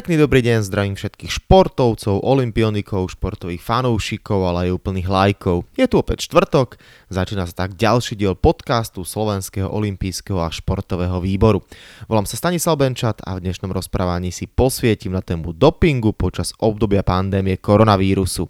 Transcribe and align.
Pekný 0.00 0.16
dobrý 0.16 0.40
deň, 0.40 0.64
zdravím 0.64 0.96
všetkých 0.96 1.28
športovcov, 1.28 2.24
olimpionikov, 2.24 3.12
športových 3.12 3.60
fanúšikov, 3.60 4.48
ale 4.48 4.72
aj 4.72 4.80
úplných 4.80 5.04
lajkov. 5.04 5.68
Je 5.76 5.84
tu 5.84 6.00
opäť 6.00 6.24
štvrtok, 6.24 6.80
začína 7.12 7.44
sa 7.44 7.68
tak 7.68 7.76
ďalší 7.76 8.16
diel 8.16 8.32
podcastu 8.32 9.04
Slovenského 9.04 9.68
olimpijského 9.68 10.40
a 10.40 10.48
športového 10.48 11.20
výboru. 11.20 11.60
Volám 12.08 12.24
sa 12.24 12.40
Stanislav 12.40 12.80
Benčat 12.80 13.20
a 13.28 13.36
v 13.36 13.44
dnešnom 13.44 13.68
rozprávaní 13.76 14.32
si 14.32 14.48
posvietim 14.48 15.12
na 15.12 15.20
tému 15.20 15.52
dopingu 15.52 16.16
počas 16.16 16.56
obdobia 16.56 17.04
pandémie 17.04 17.60
koronavírusu. 17.60 18.48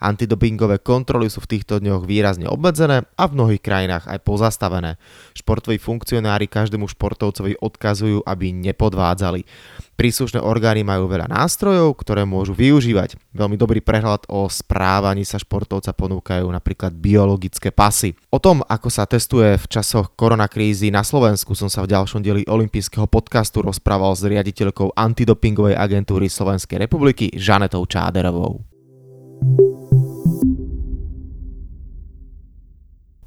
Antidopingové 0.00 0.80
kontroly 0.80 1.28
sú 1.28 1.44
v 1.44 1.58
týchto 1.58 1.82
dňoch 1.82 2.06
výrazne 2.08 2.48
obmedzené 2.48 3.04
a 3.18 3.22
v 3.28 3.34
mnohých 3.36 3.60
krajinách 3.60 4.08
aj 4.08 4.18
pozastavené. 4.24 4.96
Športoví 5.36 5.76
funkcionári 5.76 6.48
každému 6.48 6.88
športovcovi 6.88 7.60
odkazujú, 7.60 8.24
aby 8.24 8.54
nepodvádzali. 8.54 9.44
Príslušné 9.92 10.40
orgány 10.40 10.82
majú 10.82 11.06
veľa 11.06 11.28
nástrojov, 11.28 11.94
ktoré 12.00 12.24
môžu 12.24 12.56
využívať. 12.56 13.14
Veľmi 13.36 13.60
dobrý 13.60 13.84
prehľad 13.84 14.26
o 14.32 14.48
správaní 14.48 15.22
sa 15.22 15.36
športovca 15.36 15.92
ponúkajú 15.92 16.48
napríklad 16.48 16.96
biologické 16.96 17.70
pasy. 17.70 18.16
O 18.32 18.40
tom, 18.40 18.64
ako 18.66 18.88
sa 18.88 19.04
testuje 19.04 19.54
v 19.60 19.66
časoch 19.68 20.16
koronakrízy 20.16 20.88
na 20.88 21.04
Slovensku, 21.04 21.52
som 21.52 21.68
sa 21.68 21.84
v 21.84 21.92
ďalšom 21.92 22.24
dieli 22.24 22.48
olympijského 22.48 23.04
podcastu 23.06 23.62
rozprával 23.62 24.16
s 24.16 24.24
riaditeľkou 24.24 24.96
antidopingovej 24.96 25.76
agentúry 25.76 26.32
Slovenskej 26.32 26.82
republiky 26.82 27.28
Žanetou 27.36 27.84
Čáderovou. 27.84 28.71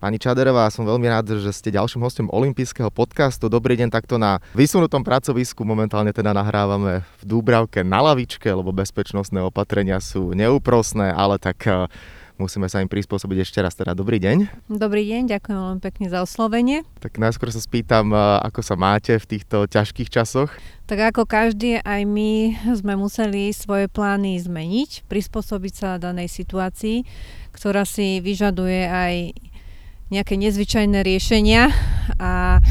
Pani 0.05 0.21
Čaderová, 0.21 0.69
som 0.69 0.85
veľmi 0.85 1.09
rád, 1.09 1.33
že 1.41 1.49
ste 1.49 1.73
ďalším 1.73 2.05
hostom 2.05 2.29
olympijského 2.29 2.93
podcastu. 2.93 3.49
Dobrý 3.49 3.73
deň 3.73 3.89
takto 3.89 4.21
na 4.21 4.37
vysunutom 4.53 5.01
pracovisku. 5.01 5.65
Momentálne 5.65 6.13
teda 6.13 6.29
nahrávame 6.29 7.01
v 7.01 7.23
Dúbravke 7.25 7.81
na 7.81 8.05
lavičke, 8.05 8.45
lebo 8.45 8.69
bezpečnostné 8.69 9.41
opatrenia 9.41 9.97
sú 9.97 10.37
neúprosné, 10.37 11.09
ale 11.09 11.41
tak 11.41 11.57
eh, 11.65 11.89
musíme 12.37 12.69
sa 12.69 12.85
im 12.85 12.89
prispôsobiť 12.91 13.49
ešte 13.49 13.65
raz. 13.65 13.73
Teda 13.73 13.97
dobrý 13.97 14.21
deň. 14.21 14.69
Dobrý 14.69 15.09
deň, 15.09 15.25
ďakujem 15.25 15.57
veľmi 15.57 15.81
pekne 15.81 16.05
za 16.13 16.21
oslovenie. 16.21 16.85
Tak 17.01 17.17
najskôr 17.17 17.49
sa 17.49 17.57
spýtam, 17.57 18.13
eh, 18.13 18.45
ako 18.45 18.61
sa 18.61 18.77
máte 18.77 19.17
v 19.17 19.25
týchto 19.25 19.65
ťažkých 19.65 20.13
časoch? 20.13 20.53
Tak 20.85 21.17
ako 21.17 21.25
každý, 21.25 21.81
aj 21.81 22.05
my 22.05 22.53
sme 22.77 22.93
museli 22.93 23.49
svoje 23.57 23.89
plány 23.89 24.37
zmeniť, 24.37 25.09
prispôsobiť 25.09 25.73
sa 25.73 25.97
danej 25.97 26.29
situácii, 26.29 27.01
ktorá 27.57 27.89
si 27.89 28.21
vyžaduje 28.21 28.85
aj 28.85 29.13
nejaké 30.13 30.37
nezvyčajné 30.37 31.01
riešenia 31.01 31.73
a 32.21 32.61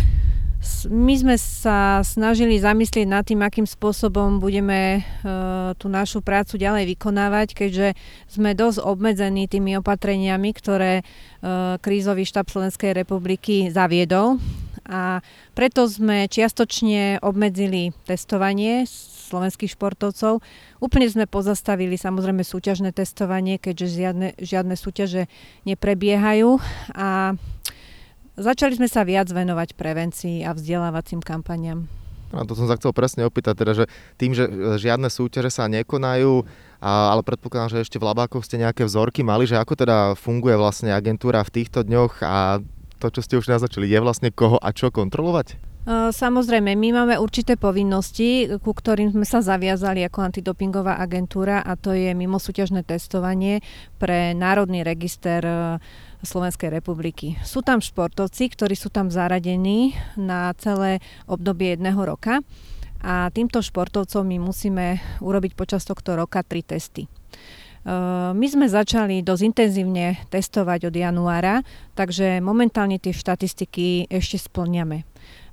my 0.89 1.15
sme 1.17 1.37
sa 1.37 2.01
snažili 2.01 2.57
zamyslieť 2.57 3.05
nad 3.05 3.25
tým, 3.25 3.45
akým 3.45 3.69
spôsobom 3.69 4.41
budeme 4.41 5.01
e, 5.01 5.31
tú 5.77 5.93
našu 5.93 6.25
prácu 6.25 6.57
ďalej 6.57 6.97
vykonávať, 6.97 7.53
keďže 7.53 7.89
sme 8.29 8.57
dosť 8.57 8.81
obmedzení 8.81 9.45
tými 9.45 9.77
opatreniami, 9.81 10.51
ktoré 10.57 11.01
e, 11.01 11.03
krízový 11.81 12.25
štáb 12.25 12.49
Slovenskej 12.49 12.97
republiky 12.97 13.69
zaviedol. 13.69 14.41
A 14.85 15.25
preto 15.57 15.89
sme 15.89 16.29
čiastočne 16.29 17.25
obmedzili 17.25 17.97
testovanie 18.05 18.85
slovenských 19.25 19.73
športovcov. 19.73 20.45
Úplne 20.85 21.07
sme 21.09 21.25
pozastavili 21.25 21.97
samozrejme 21.97 22.45
súťažné 22.45 22.93
testovanie, 22.93 23.57
keďže 23.57 23.87
žiadne, 23.89 24.29
žiadne 24.37 24.75
súťaže 24.77 25.33
neprebiehajú 25.65 26.61
a 26.93 27.33
začali 28.37 28.77
sme 28.77 28.89
sa 28.93 29.09
viac 29.09 29.33
venovať 29.33 29.73
prevencii 29.73 30.45
a 30.45 30.53
vzdelávacím 30.53 31.25
kampaniam. 31.25 31.89
No, 32.35 32.43
to 32.43 32.59
som 32.59 32.67
sa 32.67 32.75
chcel 32.75 32.91
presne 32.91 33.23
opýtať, 33.23 33.55
teda, 33.55 33.73
že 33.79 33.85
tým, 34.19 34.35
že 34.35 34.51
žiadne 34.83 35.07
súťaže 35.07 35.55
sa 35.55 35.71
nekonajú, 35.71 36.43
a, 36.83 37.15
ale 37.15 37.23
predpokladám, 37.23 37.79
že 37.79 37.87
ešte 37.87 38.03
v 38.03 38.11
Labákoch 38.11 38.43
ste 38.43 38.59
nejaké 38.59 38.83
vzorky 38.83 39.23
mali, 39.23 39.47
že 39.47 39.55
ako 39.55 39.79
teda 39.79 40.19
funguje 40.19 40.59
vlastne 40.59 40.91
agentúra 40.91 41.47
v 41.47 41.55
týchto 41.63 41.87
dňoch 41.87 42.27
a 42.27 42.59
to, 43.05 43.13
čo 43.13 43.21
ste 43.21 43.37
už 43.37 43.53
naznačili, 43.53 43.85
je 43.85 44.01
vlastne 44.01 44.33
koho 44.33 44.57
a 44.57 44.73
čo 44.73 44.89
kontrolovať? 44.89 45.77
Samozrejme, 46.17 46.73
my 46.81 46.89
máme 46.97 47.15
určité 47.21 47.61
povinnosti, 47.61 48.49
ku 48.65 48.73
ktorým 48.73 49.13
sme 49.13 49.29
sa 49.29 49.45
zaviazali 49.45 50.01
ako 50.09 50.33
antidopingová 50.33 50.97
agentúra 50.97 51.61
a 51.61 51.77
to 51.77 51.93
je 51.93 52.09
mimosúťažné 52.17 52.89
testovanie 52.89 53.61
pre 54.01 54.33
Národný 54.33 54.81
register 54.81 55.45
Slovenskej 56.25 56.73
republiky. 56.73 57.37
Sú 57.45 57.61
tam 57.61 57.85
športovci, 57.85 58.49
ktorí 58.49 58.73
sú 58.73 58.89
tam 58.89 59.13
zaradení 59.13 59.93
na 60.17 60.57
celé 60.57 61.05
obdobie 61.29 61.77
jedného 61.77 62.01
roka 62.01 62.41
a 63.05 63.29
týmto 63.29 63.61
športovcom 63.61 64.25
my 64.25 64.41
musíme 64.41 65.05
urobiť 65.21 65.53
počas 65.53 65.85
tohto 65.85 66.17
roka 66.17 66.41
tri 66.41 66.65
testy. 66.65 67.05
E, 67.85 67.93
my 68.33 68.47
sme 68.49 68.67
začali 68.67 69.21
dosť 69.21 69.43
intenzívne 69.45 70.19
testovať 70.33 70.89
od 70.89 70.95
januára, 70.97 71.61
takže 71.95 72.41
momentálne 72.41 72.97
tie 72.97 73.13
štatistiky 73.13 74.09
ešte 74.09 74.41
splňame. 74.41 75.05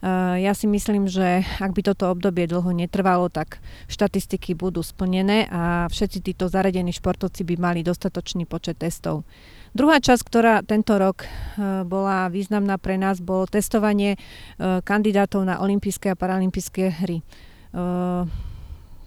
Eh, 0.01 0.41
ja 0.41 0.57
si 0.57 0.65
myslím, 0.65 1.05
že 1.05 1.45
ak 1.61 1.77
by 1.77 1.81
toto 1.85 2.09
obdobie 2.09 2.49
dlho 2.49 2.73
netrvalo, 2.73 3.29
tak 3.29 3.61
štatistiky 3.85 4.57
budú 4.57 4.81
splnené 4.81 5.45
a 5.45 5.85
všetci 5.93 6.25
títo 6.25 6.49
zaradení 6.49 6.89
športovci 6.89 7.45
by 7.45 7.55
mali 7.61 7.79
dostatočný 7.85 8.49
počet 8.49 8.81
testov. 8.81 9.29
Druhá 9.77 10.01
časť, 10.01 10.21
ktorá 10.25 10.55
tento 10.65 10.97
rok 10.97 11.21
eh, 11.21 11.85
bola 11.85 12.33
významná 12.33 12.81
pre 12.81 12.97
nás, 12.97 13.21
bolo 13.21 13.45
testovanie 13.45 14.17
kandidátov 14.57 15.45
na 15.45 15.61
olympijské 15.61 16.13
a 16.13 16.17
paralympijské 16.17 17.05
hry. 17.05 17.21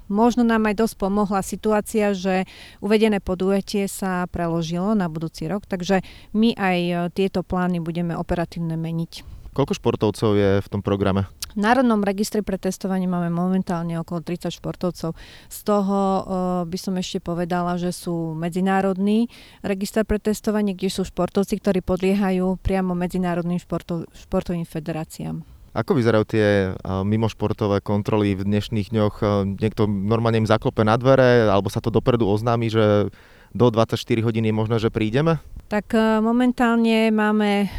Možno 0.08 0.44
nám 0.44 0.68
aj 0.68 0.84
dosť 0.84 0.94
pomohla 1.00 1.40
situácia, 1.40 2.12
že 2.12 2.44
uvedené 2.84 3.24
podujatie 3.24 3.88
sa 3.88 4.28
preložilo 4.28 4.92
na 4.92 5.08
budúci 5.08 5.48
rok, 5.48 5.64
takže 5.64 6.04
my 6.36 6.52
aj 6.56 7.10
tieto 7.16 7.40
plány 7.40 7.80
budeme 7.80 8.12
operatívne 8.12 8.76
meniť. 8.76 9.34
Koľko 9.54 9.78
športovcov 9.78 10.30
je 10.34 10.50
v 10.58 10.68
tom 10.68 10.82
programe? 10.82 11.30
V 11.54 11.62
Národnom 11.62 12.02
registri 12.02 12.42
pre 12.42 12.58
testovanie 12.58 13.06
máme 13.06 13.30
momentálne 13.30 13.94
okolo 14.02 14.18
30 14.26 14.50
športovcov. 14.50 15.14
Z 15.46 15.58
toho 15.62 15.98
uh, 16.02 16.22
by 16.66 16.74
som 16.74 16.98
ešte 16.98 17.22
povedala, 17.22 17.78
že 17.78 17.94
sú 17.94 18.34
medzinárodný 18.34 19.30
register 19.62 20.02
pre 20.02 20.18
testovanie, 20.18 20.74
kde 20.74 20.90
sú 20.90 21.06
športovci, 21.06 21.62
ktorí 21.62 21.86
podliehajú 21.86 22.58
priamo 22.58 22.98
medzinárodným 22.98 23.62
športov, 23.62 24.10
športovým 24.10 24.66
federáciám. 24.66 25.53
Ako 25.74 25.98
vyzerajú 25.98 26.24
tie 26.30 26.70
uh, 26.70 27.02
mimošportové 27.02 27.82
kontroly 27.82 28.38
v 28.38 28.46
dnešných 28.46 28.94
dňoch? 28.94 29.14
Uh, 29.18 29.42
niekto 29.58 29.90
normálne 29.90 30.38
im 30.38 30.46
zaklope 30.46 30.86
na 30.86 30.94
dvere, 30.94 31.50
alebo 31.50 31.66
sa 31.66 31.82
to 31.82 31.90
dopredu 31.90 32.30
oznámi, 32.30 32.70
že 32.70 33.10
do 33.54 33.66
24 33.74 33.98
hodín 34.22 34.46
je 34.46 34.54
možné, 34.54 34.78
že 34.82 34.90
prídeme? 34.90 35.38
Tak 35.70 35.94
e, 35.94 36.18
momentálne 36.18 37.14
máme 37.14 37.70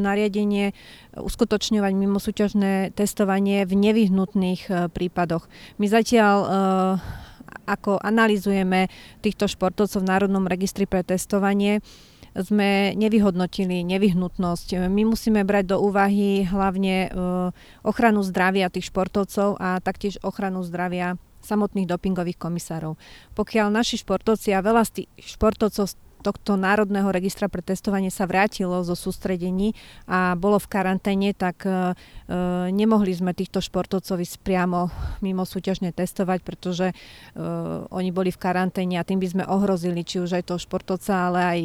nariadenie 0.00 0.72
uskutočňovať 1.12 1.92
mimosúťažné 1.92 2.96
testovanie 2.96 3.68
v 3.68 3.76
nevyhnutných 3.76 4.88
prípadoch. 4.88 5.44
My 5.76 5.84
zatiaľ 5.84 6.36
ako 7.68 8.00
analizujeme 8.00 8.88
týchto 9.20 9.44
športovcov 9.44 10.00
v 10.00 10.08
Národnom 10.08 10.48
registri 10.48 10.88
pre 10.88 11.04
testovanie, 11.04 11.84
sme 12.42 12.94
nevyhodnotili 12.94 13.82
nevyhnutnosť. 13.82 14.86
My 14.86 15.02
musíme 15.02 15.42
brať 15.42 15.74
do 15.74 15.82
úvahy 15.82 16.46
hlavne 16.46 17.10
ochranu 17.82 18.22
zdravia 18.22 18.70
tých 18.70 18.88
športovcov 18.94 19.58
a 19.58 19.82
taktiež 19.82 20.22
ochranu 20.22 20.62
zdravia 20.62 21.18
samotných 21.38 21.86
dopingových 21.86 22.38
komisárov. 22.38 22.98
Pokiaľ 23.38 23.70
naši 23.70 24.02
športovci 24.02 24.54
a 24.54 24.62
veľa 24.62 24.82
z 24.86 24.90
tých 25.02 25.38
športovcov 25.38 25.94
tohto 26.20 26.58
národného 26.58 27.08
registra 27.08 27.48
pre 27.48 27.64
testovanie 27.64 28.12
sa 28.12 28.28
vrátilo 28.28 28.84
zo 28.84 28.94
sústredení 28.94 29.72
a 30.04 30.36
bolo 30.36 30.60
v 30.60 30.70
karanténe, 30.70 31.32
tak 31.32 31.64
e, 31.64 31.70
e 31.70 31.74
nemohli 32.70 33.10
sme 33.16 33.32
týchto 33.32 33.64
športovcov 33.64 34.20
ísť 34.20 34.36
priamo 34.44 34.92
mimo 35.24 35.48
súťažne 35.48 35.90
testovať, 35.96 36.38
pretože 36.44 36.86
e, 36.90 36.94
oni 37.88 38.10
boli 38.12 38.30
v 38.30 38.38
karanténe 38.38 39.00
a 39.00 39.06
tým 39.06 39.18
by 39.18 39.28
sme 39.32 39.44
ohrozili 39.48 40.04
či 40.04 40.20
už 40.20 40.38
aj 40.38 40.52
toho 40.52 40.60
športovca, 40.60 41.12
ale 41.30 41.40
aj 41.40 41.60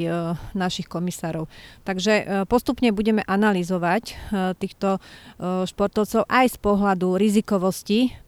našich 0.57 0.87
komisárov. 0.87 1.45
Takže 1.83 2.45
postupne 2.47 2.89
budeme 2.95 3.21
analyzovať 3.25 4.15
týchto 4.57 5.01
športovcov 5.41 6.25
aj 6.29 6.45
z 6.53 6.57
pohľadu 6.61 7.17
rizikovosti 7.19 8.22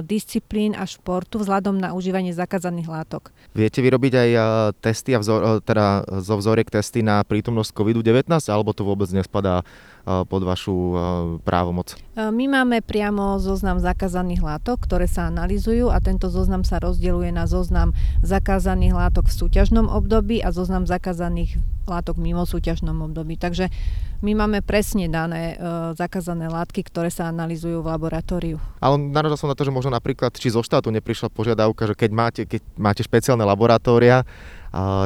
disciplín 0.00 0.72
a 0.72 0.88
športu 0.88 1.36
vzhľadom 1.36 1.76
na 1.76 1.92
užívanie 1.92 2.32
zakázaných 2.32 2.88
látok. 2.88 3.28
Viete 3.52 3.84
vyrobiť 3.84 4.12
aj 4.16 4.30
e, 4.32 4.40
testy 4.80 5.12
a 5.12 5.20
vzor, 5.20 5.40
e, 5.44 5.48
teda 5.60 6.08
zo 6.24 6.40
vzoriek 6.40 6.72
testy 6.72 7.04
na 7.04 7.20
prítomnosť 7.20 7.76
COVID-19 7.76 8.32
alebo 8.48 8.72
to 8.72 8.88
vôbec 8.88 9.12
nespadá 9.12 9.60
pod 10.08 10.40
vašu 10.40 10.96
právomoc? 11.44 11.92
My 12.16 12.48
máme 12.48 12.80
priamo 12.80 13.36
zoznam 13.36 13.76
zakázaných 13.76 14.40
látok, 14.40 14.88
ktoré 14.88 15.04
sa 15.04 15.28
analizujú 15.28 15.92
a 15.92 16.00
tento 16.00 16.32
zoznam 16.32 16.64
sa 16.64 16.80
rozdeľuje 16.80 17.28
na 17.28 17.44
zoznam 17.44 17.92
zakázaných 18.24 18.96
látok 18.96 19.28
v 19.28 19.36
súťažnom 19.36 19.92
období 19.92 20.40
a 20.40 20.48
zoznam 20.48 20.88
zakázaných 20.88 21.60
látok 21.88 22.20
mimo 22.20 22.44
súťažnom 22.44 22.94
období. 23.08 23.40
Takže 23.40 23.72
my 24.20 24.34
máme 24.34 24.60
presne 24.60 25.08
dané 25.08 25.54
e, 25.54 25.94
zakázané 25.96 26.50
látky, 26.52 26.84
ktoré 26.84 27.08
sa 27.08 27.32
analizujú 27.32 27.80
v 27.80 27.90
laboratóriu. 27.90 28.56
Ale 28.82 29.00
narazil 29.00 29.40
som 29.40 29.48
na 29.48 29.56
to, 29.56 29.64
že 29.64 29.72
možno 29.72 29.94
napríklad, 29.94 30.36
či 30.36 30.52
zo 30.52 30.60
štátu 30.60 30.92
neprišla 30.92 31.32
požiadavka, 31.32 31.88
že 31.88 31.94
keď 31.96 32.10
máte, 32.12 32.42
keď 32.44 32.60
máte 32.76 33.00
špeciálne 33.06 33.46
laboratória, 33.46 34.26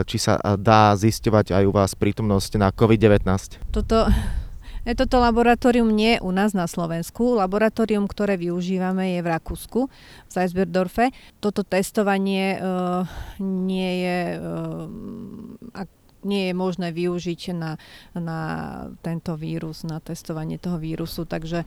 či 0.09 0.17
sa 0.19 0.41
dá 0.59 0.97
zisťovať 0.99 1.55
aj 1.55 1.65
u 1.69 1.73
vás 1.73 1.95
prítomnosť 1.95 2.59
na 2.59 2.69
COVID-19? 2.75 3.63
Toto, 3.71 4.11
toto 4.99 5.17
laboratórium 5.23 5.87
nie 5.87 6.19
je 6.19 6.25
u 6.25 6.31
nás 6.35 6.51
na 6.57 6.67
Slovensku. 6.67 7.39
Laboratórium, 7.39 8.11
ktoré 8.11 8.35
využívame, 8.35 9.15
je 9.15 9.21
v 9.23 9.31
Rakúsku, 9.31 9.81
v 10.27 10.31
Salzburgdorfe. 10.31 11.15
Toto 11.39 11.63
testovanie 11.63 12.59
uh, 12.59 13.07
nie 13.39 13.91
je 14.03 14.19
uh, 14.35 15.87
nie 16.23 16.51
je 16.51 16.55
možné 16.55 16.95
využiť 16.95 17.55
na, 17.55 17.79
na 18.17 18.39
tento 19.03 19.35
vírus, 19.35 19.83
na 19.87 19.99
testovanie 19.99 20.57
toho 20.59 20.79
vírusu, 20.79 21.27
takže 21.27 21.67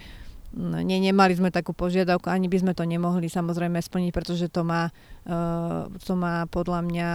nie, 0.56 0.98
nemali 1.04 1.36
sme 1.36 1.52
takú 1.52 1.76
požiadavku, 1.76 2.32
ani 2.32 2.48
by 2.48 2.58
sme 2.64 2.74
to 2.74 2.88
nemohli 2.88 3.28
samozrejme 3.28 3.76
splniť, 3.76 4.12
pretože 4.16 4.48
to 4.48 4.64
má, 4.64 4.88
uh, 5.28 5.92
to 6.00 6.16
má 6.16 6.48
podľa 6.48 6.80
mňa 6.88 7.10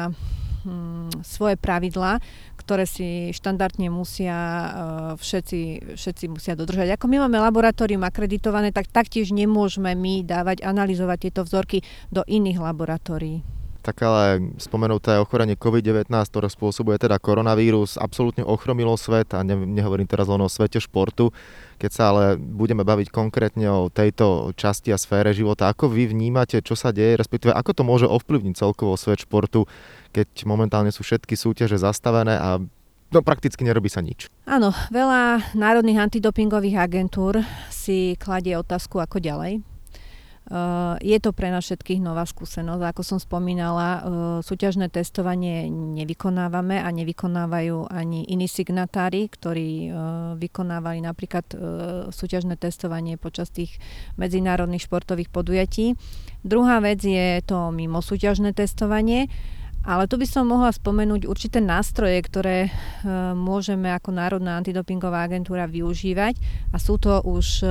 um, 0.69 1.09
svoje 1.25 1.57
pravidlá, 1.57 2.21
ktoré 2.61 2.85
si 2.85 3.33
štandardne 3.33 3.89
musia 3.89 4.37
uh, 4.37 4.71
všetci, 5.17 5.97
všetci 5.97 6.25
musia 6.29 6.53
dodržať. 6.53 7.01
Ako 7.01 7.09
my 7.09 7.25
máme 7.25 7.41
laboratórium 7.41 8.05
akreditované, 8.05 8.77
tak 8.77 8.93
taktiež 8.93 9.33
nemôžeme 9.33 9.97
my 9.97 10.21
dávať, 10.21 10.61
analyzovať 10.61 11.19
tieto 11.31 11.41
vzorky 11.49 11.81
do 12.13 12.21
iných 12.29 12.61
laboratórií 12.61 13.60
tak 13.81 14.05
ale 14.05 14.53
spomenuté 14.61 15.17
ochorenie 15.17 15.57
COVID-19, 15.57 16.13
ktoré 16.13 16.49
spôsobuje 16.53 17.01
teda 17.01 17.17
koronavírus, 17.17 17.97
absolútne 17.97 18.45
ochromilo 18.45 18.95
svet 19.01 19.33
a 19.33 19.41
ne, 19.41 19.57
nehovorím 19.57 20.05
teraz 20.05 20.29
len 20.29 20.41
o 20.45 20.49
svete 20.53 20.81
športu. 20.81 21.33
Keď 21.81 21.91
sa 21.91 22.13
ale 22.13 22.37
budeme 22.37 22.85
baviť 22.85 23.09
konkrétne 23.09 23.67
o 23.73 23.89
tejto 23.89 24.53
časti 24.53 24.93
a 24.93 25.01
sfére 25.01 25.33
života, 25.33 25.73
ako 25.73 25.89
vy 25.89 26.13
vnímate, 26.13 26.61
čo 26.61 26.77
sa 26.77 26.93
deje, 26.93 27.17
respektíve 27.17 27.57
ako 27.57 27.73
to 27.73 27.83
môže 27.83 28.07
ovplyvniť 28.07 28.55
celkovo 28.61 29.01
svet 29.01 29.25
športu, 29.25 29.65
keď 30.13 30.45
momentálne 30.45 30.93
sú 30.93 31.01
všetky 31.01 31.33
súťaže 31.33 31.81
zastavené 31.81 32.37
a 32.37 32.61
no, 33.11 33.19
prakticky 33.25 33.65
nerobí 33.65 33.89
sa 33.89 34.05
nič. 34.05 34.29
Áno, 34.45 34.77
veľa 34.93 35.57
národných 35.57 36.05
antidopingových 36.05 36.85
agentúr 36.85 37.41
si 37.73 38.21
kladie 38.21 38.61
otázku, 38.61 39.01
ako 39.01 39.25
ďalej 39.25 39.65
je 40.99 41.19
to 41.23 41.31
pre 41.31 41.47
nás 41.55 41.63
všetkých 41.63 42.03
nová 42.03 42.27
skúsenosť. 42.27 42.83
Ako 42.83 43.03
som 43.07 43.19
spomínala, 43.23 43.89
eh, 43.89 44.01
súťažné 44.43 44.91
testovanie 44.91 45.71
nevykonávame 45.71 46.83
a 46.83 46.91
nevykonávajú 46.91 47.87
ani 47.87 48.27
iní 48.27 48.51
signatári, 48.51 49.31
ktorí 49.31 49.71
eh, 49.87 49.93
vykonávali 50.35 51.07
napríklad 51.07 51.47
súťažné 52.11 52.59
testovanie 52.59 53.15
počas 53.15 53.51
tých 53.55 53.79
medzinárodných 54.19 54.91
športových 54.91 55.31
podujatí. 55.31 55.95
Druhá 56.43 56.83
vec 56.83 56.99
je 57.03 57.39
to 57.47 57.71
mimo 57.71 58.03
súťažné 58.03 58.51
testovanie. 58.57 59.31
Ale 59.81 60.05
tu 60.05 60.21
by 60.21 60.29
som 60.29 60.45
mohla 60.45 60.69
spomenúť 60.77 61.25
určité 61.25 61.57
nástroje, 61.57 62.21
ktoré 62.21 62.69
môžeme 63.33 63.89
ako 63.97 64.13
Národná 64.13 64.61
antidopingová 64.61 65.25
agentúra 65.25 65.65
využívať 65.65 66.37
a 66.69 66.77
sú 66.77 67.01
to 67.01 67.25
už 67.25 67.65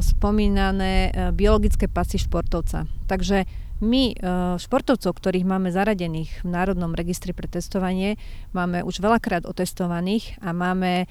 spomínané 0.00 1.10
e, 1.10 1.30
biologické 1.34 1.90
pasy 1.90 2.20
športovca. 2.20 2.86
Takže 3.10 3.44
my 3.82 4.02
e, 4.10 4.14
športovcov, 4.58 5.12
ktorých 5.18 5.46
máme 5.46 5.74
zaradených 5.74 6.46
v 6.46 6.48
Národnom 6.48 6.94
registri 6.94 7.34
pre 7.34 7.50
testovanie, 7.50 8.20
máme 8.54 8.86
už 8.86 9.02
veľakrát 9.02 9.42
otestovaných 9.48 10.38
a 10.40 10.54
máme 10.54 11.10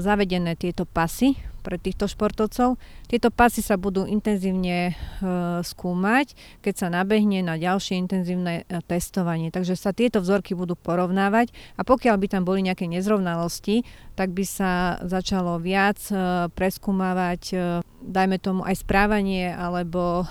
zavedené 0.00 0.56
tieto 0.56 0.88
pasy 0.88 1.36
pre 1.62 1.78
týchto 1.78 2.10
športovcov. 2.10 2.74
Tieto 3.06 3.30
pasy 3.30 3.62
sa 3.62 3.78
budú 3.78 4.02
intenzívne 4.02 4.98
skúmať, 5.62 6.34
keď 6.60 6.74
sa 6.74 6.90
nabehne 6.90 7.46
na 7.46 7.54
ďalšie 7.54 8.02
intenzívne 8.02 8.66
testovanie. 8.90 9.54
Takže 9.54 9.78
sa 9.78 9.94
tieto 9.94 10.18
vzorky 10.18 10.58
budú 10.58 10.74
porovnávať 10.74 11.54
a 11.78 11.86
pokiaľ 11.86 12.18
by 12.18 12.26
tam 12.26 12.42
boli 12.42 12.66
nejaké 12.66 12.90
nezrovnalosti, 12.90 13.86
tak 14.18 14.34
by 14.34 14.42
sa 14.42 14.98
začalo 15.06 15.62
viac 15.62 16.02
preskúmavať, 16.58 17.54
dajme 18.02 18.36
tomu 18.42 18.66
aj 18.66 18.82
správanie 18.82 19.54
alebo 19.54 20.26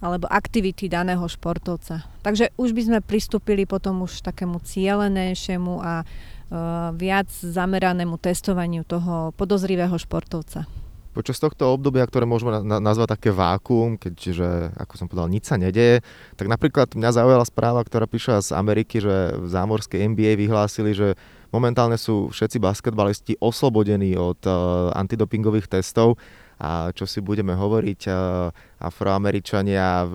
alebo 0.00 0.24
aktivity 0.32 0.88
daného 0.88 1.28
športovca. 1.28 2.08
Takže 2.24 2.56
už 2.56 2.72
by 2.72 2.82
sme 2.88 2.98
pristúpili 3.04 3.68
potom 3.68 4.00
už 4.08 4.24
takému 4.24 4.56
cieľenejšiemu 4.64 5.76
a 5.76 6.08
viac 6.98 7.30
zameranému 7.30 8.18
testovaniu 8.18 8.82
toho 8.82 9.30
podozrivého 9.38 9.94
športovca. 9.94 10.66
Počas 11.10 11.42
tohto 11.42 11.74
obdobia, 11.74 12.06
ktoré 12.06 12.22
môžeme 12.22 12.62
na- 12.62 12.78
nazvať 12.78 13.18
také 13.18 13.34
vákuum, 13.34 13.98
keďže, 13.98 14.70
ako 14.78 14.94
som 14.94 15.06
povedal, 15.10 15.26
nič 15.26 15.50
sa 15.50 15.58
nedeje, 15.58 16.06
tak 16.38 16.46
napríklad 16.46 16.94
mňa 16.94 17.10
zaujala 17.10 17.42
správa, 17.42 17.82
ktorá 17.82 18.06
prišla 18.06 18.46
z 18.46 18.50
Ameriky, 18.54 19.02
že 19.02 19.34
v 19.34 19.46
zámorskej 19.50 20.06
NBA 20.06 20.38
vyhlásili, 20.38 20.94
že 20.94 21.18
momentálne 21.50 21.98
sú 21.98 22.30
všetci 22.30 22.62
basketbalisti 22.62 23.34
oslobodení 23.42 24.14
od 24.14 24.38
uh, 24.46 24.94
antidopingových 24.94 25.66
testov 25.66 26.14
a 26.62 26.94
čo 26.94 27.10
si 27.10 27.18
budeme 27.18 27.58
hovoriť, 27.58 28.00
uh, 28.06 28.14
afroameričania 28.78 30.06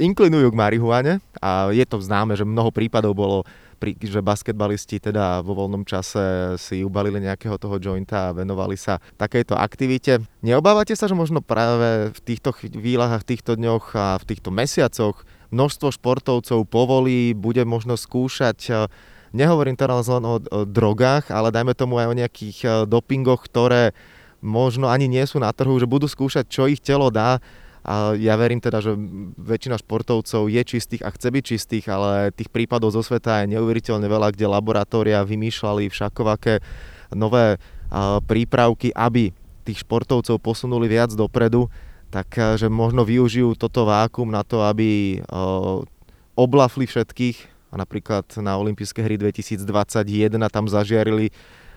inklinujú 0.00 0.48
k 0.52 0.56
marihuane 0.56 1.12
a 1.44 1.68
je 1.72 1.84
to 1.84 2.00
známe, 2.00 2.36
že 2.36 2.48
mnoho 2.48 2.72
prípadov 2.72 3.12
bolo 3.12 3.44
pri, 3.76 3.94
že 4.00 4.24
basketbalisti 4.24 4.98
teda 4.98 5.44
vo 5.44 5.54
voľnom 5.54 5.84
čase 5.84 6.56
si 6.56 6.80
ubalili 6.80 7.20
nejakého 7.22 7.60
toho 7.60 7.76
jointa 7.76 8.32
a 8.32 8.36
venovali 8.36 8.74
sa 8.74 8.98
takejto 9.20 9.54
aktivite. 9.54 10.24
Neobávate 10.40 10.96
sa, 10.96 11.06
že 11.06 11.14
možno 11.14 11.44
práve 11.44 12.10
v 12.10 12.20
týchto 12.24 12.56
chvíľach 12.56 13.16
a 13.16 13.22
v 13.22 13.28
týchto 13.28 13.54
dňoch 13.54 13.84
a 13.94 14.06
v 14.16 14.24
týchto 14.24 14.50
mesiacoch 14.50 15.22
množstvo 15.54 15.94
športovcov 15.94 16.66
povolí, 16.66 17.32
bude 17.32 17.62
možno 17.62 17.94
skúšať 17.94 18.58
eh, 18.68 18.76
nehovorím 19.36 19.76
teraz 19.76 20.08
len 20.08 20.24
o, 20.24 20.40
o 20.40 20.64
drogách, 20.64 21.28
ale 21.30 21.52
dajme 21.52 21.76
tomu 21.76 22.00
aj 22.00 22.06
o 22.08 22.18
nejakých 22.18 22.58
eh, 22.64 22.70
dopingoch, 22.88 23.44
ktoré 23.44 23.92
možno 24.44 24.88
ani 24.92 25.08
nie 25.08 25.24
sú 25.24 25.40
na 25.40 25.50
trhu, 25.50 25.76
že 25.80 25.88
budú 25.88 26.06
skúšať, 26.06 26.44
čo 26.46 26.68
ich 26.68 26.80
telo 26.80 27.08
dá 27.08 27.40
a 27.86 28.18
ja 28.18 28.34
verím 28.34 28.58
teda, 28.58 28.82
že 28.82 28.98
väčšina 29.38 29.78
športovcov 29.78 30.50
je 30.50 30.62
čistých 30.66 31.06
a 31.06 31.14
chce 31.14 31.30
byť 31.30 31.44
čistých, 31.46 31.86
ale 31.86 32.34
tých 32.34 32.50
prípadov 32.50 32.90
zo 32.90 32.98
sveta 32.98 33.46
je 33.46 33.54
neuveriteľne 33.54 34.10
veľa, 34.10 34.34
kde 34.34 34.50
laboratória 34.50 35.22
vymýšľali 35.22 35.86
všakovaké 35.86 36.58
nové 37.14 37.62
prípravky, 38.26 38.90
aby 38.90 39.30
tých 39.62 39.86
športovcov 39.86 40.42
posunuli 40.42 40.90
viac 40.90 41.14
dopredu, 41.14 41.70
tak 42.10 42.58
že 42.58 42.66
možno 42.66 43.06
využijú 43.06 43.54
toto 43.54 43.86
vákum 43.86 44.34
na 44.34 44.42
to, 44.42 44.66
aby 44.66 45.22
oblafli 46.34 46.90
všetkých 46.90 47.70
a 47.70 47.74
napríklad 47.78 48.26
na 48.42 48.58
olympijské 48.58 48.98
hry 48.98 49.14
2021 49.14 49.62
tam 50.50 50.66
zažiarili 50.66 51.30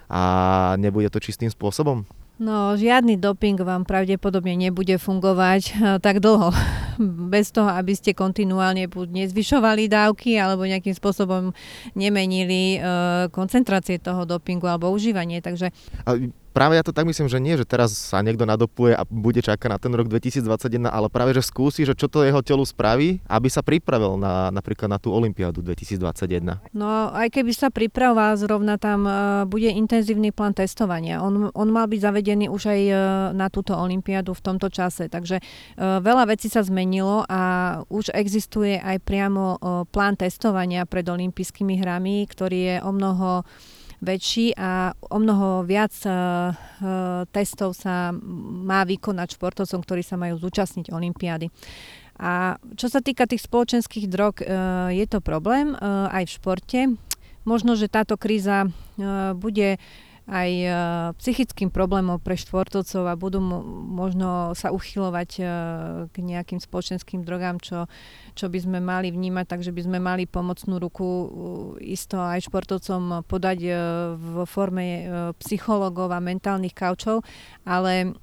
a 0.09 0.73
nebude 0.81 1.13
to 1.13 1.21
čistým 1.21 1.53
spôsobom? 1.53 2.01
No, 2.39 2.71
žiadny 2.79 3.19
doping 3.19 3.59
vám 3.59 3.83
pravdepodobne 3.83 4.55
nebude 4.55 4.95
fungovať 4.95 5.61
eh, 5.69 5.75
tak 5.99 6.23
dlho. 6.23 6.55
Bez 7.35 7.51
toho, 7.51 7.67
aby 7.67 7.91
ste 7.91 8.15
kontinuálne 8.15 8.87
buď 8.87 9.27
nezvyšovali 9.27 9.91
dávky 9.91 10.39
alebo 10.39 10.63
nejakým 10.63 10.95
spôsobom 10.95 11.55
nemenili 11.95 12.75
uh, 12.75 13.31
koncentrácie 13.31 14.03
toho 14.03 14.27
dopingu 14.27 14.67
alebo 14.67 14.91
užívanie. 14.91 15.39
Takže... 15.39 15.71
A 16.03 16.19
práve 16.51 16.75
ja 16.75 16.83
to 16.83 16.91
tak 16.91 17.05
myslím, 17.05 17.29
že 17.29 17.39
nie, 17.39 17.55
že 17.55 17.65
teraz 17.65 17.95
sa 17.95 18.19
niekto 18.19 18.43
nadopuje 18.43 18.97
a 18.97 19.05
bude 19.07 19.39
čakať 19.39 19.69
na 19.69 19.79
ten 19.79 19.93
rok 19.93 20.09
2021, 20.11 20.89
ale 20.89 21.07
práve, 21.07 21.37
že 21.37 21.45
skúsi, 21.45 21.85
že 21.85 21.93
čo 21.95 22.09
to 22.09 22.25
jeho 22.25 22.41
telu 22.41 22.65
spraví, 22.65 23.21
aby 23.29 23.47
sa 23.47 23.63
pripravil 23.63 24.19
na, 24.19 24.49
napríklad 24.49 24.89
na 24.89 24.99
tú 24.99 25.13
Olympiádu 25.13 25.61
2021. 25.61 26.59
No 26.75 27.13
aj 27.13 27.29
keby 27.29 27.51
sa 27.53 27.69
pripravoval, 27.69 28.35
zrovna 28.35 28.75
tam 28.75 29.05
uh, 29.05 29.45
bude 29.45 29.69
intenzívny 29.69 30.33
plán 30.33 30.57
testovania. 30.57 31.21
On, 31.21 31.53
on 31.53 31.69
mal 31.69 31.87
byť 31.87 31.99
zavedený 32.01 32.45
už 32.51 32.63
aj 32.69 32.81
uh, 32.89 32.97
na 33.31 33.47
túto 33.47 33.77
Olympiádu 33.77 34.33
v 34.33 34.41
tomto 34.43 34.67
čase, 34.67 35.07
takže 35.07 35.39
uh, 35.39 36.01
veľa 36.01 36.29
vecí 36.29 36.51
sa 36.51 36.65
zmenilo 36.65 37.23
a 37.29 37.41
už 37.87 38.11
existuje 38.11 38.81
aj 38.81 39.01
priamo 39.05 39.61
plán 39.91 40.15
testovania 40.19 40.83
pred 40.83 41.05
olympijskými 41.05 41.79
hrami, 41.79 42.25
ktorý 42.27 42.59
je 42.59 42.75
o 42.83 42.91
mnoho 42.91 43.43
väčší 43.99 44.55
a 44.55 44.95
o 44.95 45.17
mnoho 45.19 45.67
viac 45.67 45.91
uh, 46.07 46.55
testov 47.35 47.75
sa 47.75 48.15
má 48.63 48.87
vykonať 48.87 49.35
športovcom, 49.35 49.83
ktorí 49.83 50.01
sa 50.03 50.15
majú 50.15 50.39
zúčastniť 50.39 50.91
Olympiády. 50.91 51.51
A 52.19 52.59
čo 52.75 52.91
sa 52.91 52.99
týka 52.99 53.27
tých 53.27 53.43
spoločenských 53.43 54.11
drog, 54.11 54.39
uh, 54.43 54.91
je 54.91 55.05
to 55.07 55.19
problém 55.23 55.75
uh, 55.75 56.11
aj 56.11 56.27
v 56.27 56.35
športe. 56.35 56.79
Možno, 57.47 57.79
že 57.79 57.87
táto 57.89 58.19
kríza 58.19 58.67
bude 59.39 59.79
aj 60.29 60.51
uh, 60.61 60.73
psychickým 61.17 61.73
problémom 61.73 62.21
pre 62.21 62.37
športovcov 62.37 63.03
a 63.09 63.17
budú 63.17 63.41
mo- 63.41 63.65
možno 63.65 64.53
sa 64.53 64.69
uchylovať 64.69 65.29
uh, 65.41 65.47
k 66.13 66.15
nejakým 66.21 66.61
spoločenským 66.61 67.25
drogám, 67.25 67.57
čo, 67.57 67.89
čo 68.37 68.45
by 68.45 68.59
sme 68.61 68.77
mali 68.77 69.09
vnímať, 69.09 69.45
takže 69.49 69.73
by 69.73 69.81
sme 69.89 69.97
mali 69.97 70.29
pomocnú 70.29 70.77
ruku 70.77 71.05
uh, 71.05 71.27
isto 71.81 72.21
aj 72.21 72.45
športovcom 72.45 73.25
podať 73.25 73.57
v 74.15 74.35
forme 74.45 74.85
psychológov 75.41 76.13
a 76.13 76.21
mentálnych 76.21 76.75
kaučov, 76.75 77.25
ale 77.65 78.13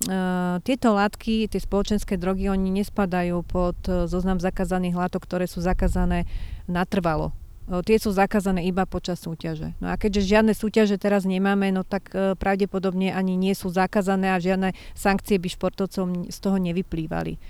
tieto 0.63 0.95
látky, 0.95 1.51
tie 1.51 1.61
spoločenské 1.61 2.21
drogy, 2.21 2.49
oni 2.53 2.71
nespadajú 2.83 3.43
pod 3.43 3.77
zoznam 4.07 4.39
zakázaných 4.39 4.97
látok, 4.97 5.27
ktoré 5.27 5.45
sú 5.51 5.65
zakázané 5.65 6.29
natrvalo 6.71 7.35
tie 7.67 7.99
sú 7.99 8.15
zakázané 8.15 8.63
iba 8.63 8.87
počas 8.87 9.19
súťaže. 9.19 9.75
No 9.83 9.91
a 9.91 9.99
keďže 9.99 10.31
žiadne 10.31 10.53
súťaže 10.55 10.97
teraz 11.03 11.27
nemáme, 11.27 11.75
no 11.75 11.83
tak 11.83 12.15
e, 12.15 12.39
pravdepodobne 12.39 13.11
ani 13.11 13.35
nie 13.35 13.59
sú 13.59 13.75
zakázané 13.75 14.31
a 14.31 14.39
žiadne 14.39 14.71
sankcie 14.95 15.43
by 15.43 15.49
športovcom 15.51 16.31
z 16.31 16.39
toho 16.39 16.59
nevyplývali. 16.63 17.43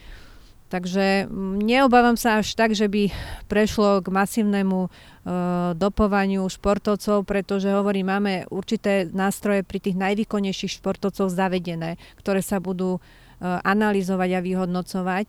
Takže 0.66 1.30
neobávam 1.62 2.18
sa 2.18 2.42
až 2.42 2.58
tak, 2.58 2.74
že 2.74 2.90
by 2.90 3.14
prešlo 3.46 4.02
k 4.02 4.08
masívnemu 4.10 4.88
e, 4.88 4.90
dopovaniu 5.78 6.42
športovcov, 6.48 7.22
pretože 7.22 7.70
hovorím, 7.70 8.10
máme 8.10 8.34
určité 8.50 9.06
nástroje 9.06 9.62
pri 9.62 9.78
tých 9.78 9.94
najvýkonnejších 9.94 10.82
športovcov 10.82 11.30
zavedené, 11.30 12.00
ktoré 12.18 12.42
sa 12.42 12.58
budú 12.58 12.98
e, 12.98 13.00
analyzovať 13.46 14.30
a 14.32 14.40
vyhodnocovať. 14.42 15.26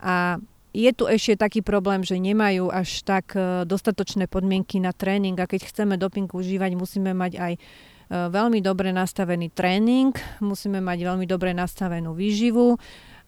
A 0.00 0.40
je 0.70 0.90
tu 0.94 1.10
ešte 1.10 1.34
taký 1.34 1.60
problém, 1.66 2.06
že 2.06 2.18
nemajú 2.18 2.70
až 2.70 3.02
tak 3.02 3.34
e, 3.34 3.66
dostatočné 3.66 4.30
podmienky 4.30 4.78
na 4.78 4.94
tréning 4.94 5.34
a 5.38 5.50
keď 5.50 5.66
chceme 5.66 5.98
doping 5.98 6.30
užívať, 6.30 6.78
musíme 6.78 7.10
mať 7.10 7.32
aj 7.42 7.52
e, 7.54 7.60
veľmi 8.30 8.62
dobre 8.62 8.94
nastavený 8.94 9.50
tréning, 9.50 10.14
musíme 10.38 10.78
mať 10.78 10.98
veľmi 11.02 11.26
dobre 11.26 11.50
nastavenú 11.50 12.14
výživu 12.14 12.78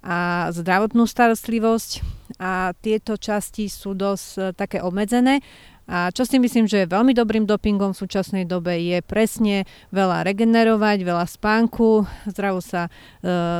a 0.03 0.51
zdravotnú 0.55 1.07
starostlivosť 1.07 1.91
a 2.39 2.75
tieto 2.79 3.19
časti 3.19 3.67
sú 3.67 3.99
dosť 3.99 4.27
e, 4.39 4.41
také 4.55 4.79
obmedzené. 4.79 5.43
A 5.91 6.15
čo 6.15 6.23
si 6.23 6.39
myslím, 6.39 6.71
že 6.71 6.87
je 6.87 6.95
veľmi 6.95 7.11
dobrým 7.11 7.43
dopingom 7.43 7.91
v 7.91 8.01
súčasnej 8.07 8.47
dobe 8.47 8.79
je 8.79 9.03
presne 9.03 9.67
veľa 9.91 10.23
regenerovať, 10.31 10.99
veľa 11.03 11.27
spánku, 11.27 12.07
zdravo 12.31 12.63
sa, 12.63 12.87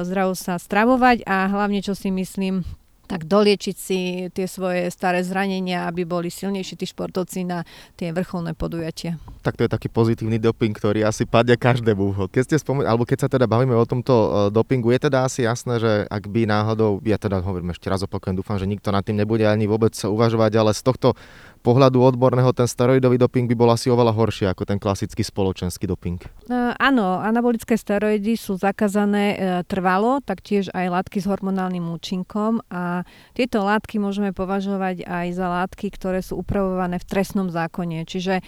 zdravo 0.07 0.31
sa 0.39 0.55
stravovať 0.55 1.27
a 1.27 1.51
hlavne 1.51 1.83
čo 1.83 1.99
si 1.99 2.15
myslím, 2.15 2.63
tak 3.07 3.29
doliečiť 3.29 3.77
si 3.77 4.01
tie 4.33 4.47
svoje 4.49 4.89
staré 4.89 5.21
zranenia, 5.21 5.85
aby 5.91 6.07
boli 6.07 6.33
silnejší 6.33 6.79
tí 6.79 6.87
športovci 6.89 7.45
na 7.45 7.67
tie 7.99 8.15
vrcholné 8.15 8.57
podujatia. 8.57 9.19
Tak 9.43 9.59
to 9.59 9.67
je 9.67 9.71
taký 9.71 9.91
pozitívny 9.91 10.39
doping, 10.39 10.73
ktorý 10.73 11.05
asi 11.05 11.27
padne 11.27 11.59
každému. 11.59 12.31
Keď 12.31 12.43
ste 12.47 12.57
spomen- 12.63 12.87
alebo 12.87 13.03
keď 13.03 13.27
sa 13.27 13.29
teda 13.29 13.51
bavíme 13.51 13.75
o 13.75 13.85
tomto 13.85 14.15
uh, 14.15 14.29
dopingu, 14.49 14.95
je 14.95 15.11
teda 15.11 15.27
asi 15.27 15.45
jasné, 15.45 15.83
že 15.83 15.93
ak 16.07 16.31
by 16.31 16.47
náhodou, 16.47 17.03
ja 17.03 17.19
teda 17.19 17.43
hovorím 17.43 17.75
ešte 17.75 17.91
raz 17.91 18.07
opakujem, 18.07 18.39
dúfam, 18.39 18.57
že 18.57 18.71
nikto 18.71 18.95
nad 18.95 19.03
tým 19.03 19.19
nebude 19.19 19.45
ani 19.45 19.67
vôbec 19.67 19.93
uvažovať, 19.93 20.53
ale 20.57 20.71
z 20.73 20.83
tohto 20.87 21.19
pohľadu 21.63 22.03
odborného 22.03 22.51
ten 22.53 22.67
steroidový 22.67 23.17
doping 23.17 23.47
by 23.47 23.57
bol 23.57 23.71
asi 23.71 23.89
oveľa 23.89 24.13
horší 24.13 24.51
ako 24.51 24.67
ten 24.67 24.83
klasický 24.83 25.23
spoločenský 25.23 25.87
doping. 25.87 26.19
Uh, 26.51 26.75
áno, 26.77 27.23
anabolické 27.23 27.79
steroidy 27.79 28.35
sú 28.35 28.59
zakázané 28.59 29.25
uh, 29.33 29.39
trvalo, 29.63 30.19
taktiež 30.21 30.69
aj 30.75 30.91
látky 30.91 31.23
s 31.23 31.31
hormonálnym 31.31 31.87
účinkom 31.95 32.61
a 32.69 33.07
tieto 33.33 33.63
látky 33.63 34.03
môžeme 34.03 34.35
považovať 34.35 35.07
aj 35.07 35.27
za 35.33 35.47
látky, 35.47 35.95
ktoré 35.95 36.21
sú 36.21 36.43
upravované 36.43 36.99
v 36.99 37.09
trestnom 37.09 37.49
zákone. 37.49 38.03
Čiže 38.05 38.43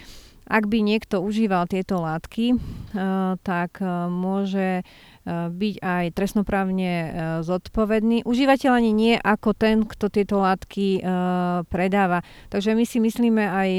ak 0.44 0.68
by 0.68 0.78
niekto 0.84 1.24
užíval 1.24 1.64
tieto 1.66 2.00
látky, 2.04 2.54
uh, 2.54 3.36
tak 3.40 3.80
uh, 3.80 4.12
môže 4.12 4.84
Eh, 5.24 5.48
byť 5.48 5.80
aj 5.80 6.04
trestnoprávne 6.12 6.84
eh, 6.84 7.08
zodpovedný. 7.40 8.28
Užívateľ 8.28 8.70
ani 8.76 8.92
nie 8.92 9.14
ako 9.16 9.56
ten, 9.56 9.88
kto 9.88 10.12
tieto 10.12 10.36
látky 10.36 11.00
eh, 11.00 11.04
predáva. 11.64 12.20
Takže 12.52 12.76
my 12.76 12.84
si 12.84 13.00
myslíme 13.00 13.40
aj, 13.40 13.70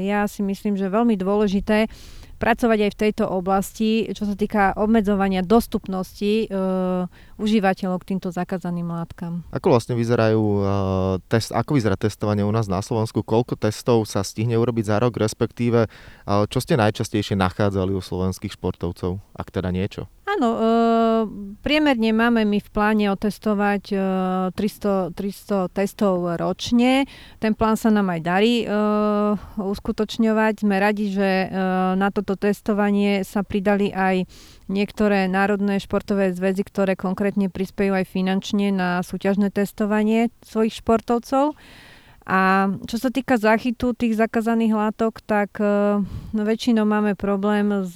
ja 0.00 0.24
si 0.24 0.40
myslím, 0.40 0.80
že 0.80 0.88
veľmi 0.88 1.20
dôležité 1.20 1.92
pracovať 2.36 2.78
aj 2.86 2.90
v 2.92 3.00
tejto 3.00 3.24
oblasti, 3.26 4.10
čo 4.12 4.28
sa 4.28 4.34
týka 4.34 4.74
obmedzovania 4.76 5.40
dostupnosti 5.40 6.50
uh, 6.50 7.06
užívateľov 7.38 8.02
k 8.02 8.08
týmto 8.14 8.28
zakázaným 8.34 8.90
látkam. 8.90 9.46
Ako 9.54 9.72
vlastne 9.72 9.94
vyzerajú 9.94 10.42
uh, 10.42 10.64
test, 11.30 11.54
ako 11.54 11.78
vyzerá 11.78 11.96
testovanie 11.98 12.44
u 12.44 12.52
nás 12.52 12.66
na 12.66 12.82
Slovensku? 12.82 13.24
Koľko 13.24 13.56
testov 13.56 14.04
sa 14.04 14.20
stihne 14.26 14.58
urobiť 14.58 14.84
za 14.90 14.96
rok, 14.98 15.16
respektíve 15.16 15.86
uh, 15.86 16.44
čo 16.50 16.58
ste 16.60 16.76
najčastejšie 16.76 17.38
nachádzali 17.38 17.94
u 17.94 18.02
slovenských 18.02 18.54
športovcov, 18.58 19.22
ak 19.34 19.48
teda 19.54 19.70
niečo? 19.70 20.10
Áno, 20.24 20.48
e, 20.56 20.60
priemerne 21.60 22.16
máme 22.16 22.48
my 22.48 22.56
v 22.56 22.68
pláne 22.72 23.12
otestovať 23.12 23.82
e, 23.92 23.96
300, 24.56 25.12
300 25.12 25.68
testov 25.68 26.24
ročne. 26.40 27.04
Ten 27.44 27.52
plán 27.52 27.76
sa 27.76 27.92
nám 27.92 28.08
aj 28.08 28.20
darí 28.24 28.64
e, 28.64 28.66
uskutočňovať. 29.60 30.64
Sme 30.64 30.80
radi, 30.80 31.12
že 31.12 31.28
e, 31.44 31.46
na 32.00 32.08
toto 32.08 32.40
testovanie 32.40 33.20
sa 33.20 33.44
pridali 33.44 33.92
aj 33.92 34.24
niektoré 34.72 35.28
národné 35.28 35.76
športové 35.76 36.32
zväzy, 36.32 36.64
ktoré 36.64 36.96
konkrétne 36.96 37.52
prispejú 37.52 37.92
aj 37.92 38.08
finančne 38.08 38.72
na 38.72 39.04
súťažné 39.04 39.52
testovanie 39.52 40.32
svojich 40.40 40.80
športovcov. 40.80 41.52
A 42.24 42.72
čo 42.88 42.96
sa 42.96 43.12
týka 43.12 43.36
záchytu 43.36 43.92
tých 43.92 44.16
zakázaných 44.16 44.72
látok, 44.72 45.20
tak 45.20 45.60
e, 45.60 46.00
no, 46.32 46.42
väčšinou 46.48 46.88
máme 46.88 47.12
problém 47.12 47.84
s 47.84 47.92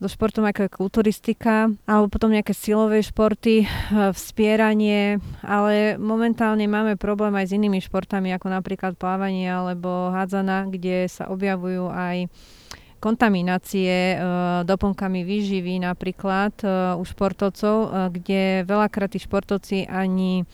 so 0.00 0.08
športom 0.08 0.48
ako 0.48 0.64
je 0.64 0.70
kulturistika, 0.72 1.68
alebo 1.84 2.08
potom 2.08 2.32
nejaké 2.32 2.56
silové 2.56 3.04
športy, 3.04 3.62
eh, 3.62 3.68
vspieranie, 4.16 5.20
ale 5.44 6.00
momentálne 6.00 6.64
máme 6.64 6.96
problém 6.96 7.36
aj 7.36 7.52
s 7.52 7.56
inými 7.60 7.84
športami, 7.84 8.32
ako 8.32 8.48
napríklad 8.48 8.96
plávanie 8.96 9.52
alebo 9.52 10.08
hádzana, 10.08 10.72
kde 10.72 11.04
sa 11.04 11.28
objavujú 11.28 11.92
aj 11.92 12.32
kontaminácie 13.00 13.88
e, 14.12 14.16
doplnkami 14.68 15.24
výživy 15.24 15.80
napríklad 15.80 16.52
e, 16.60 16.68
u 17.00 17.02
športovcov, 17.08 18.12
kde 18.12 18.68
veľakrát 18.68 19.16
tí 19.16 19.16
športovci 19.16 19.88
ani 19.88 20.44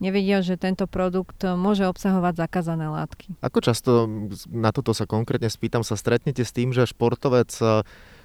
nevedia, 0.00 0.40
že 0.40 0.56
tento 0.56 0.88
produkt 0.88 1.44
môže 1.44 1.84
obsahovať 1.84 2.40
zakázané 2.40 2.88
látky. 2.88 3.36
Ako 3.44 3.60
často, 3.60 4.08
na 4.48 4.72
toto 4.72 4.96
sa 4.96 5.04
konkrétne 5.04 5.52
spýtam, 5.52 5.84
sa 5.84 5.92
stretnete 5.92 6.40
s 6.40 6.56
tým, 6.56 6.72
že 6.72 6.88
športovec 6.88 7.52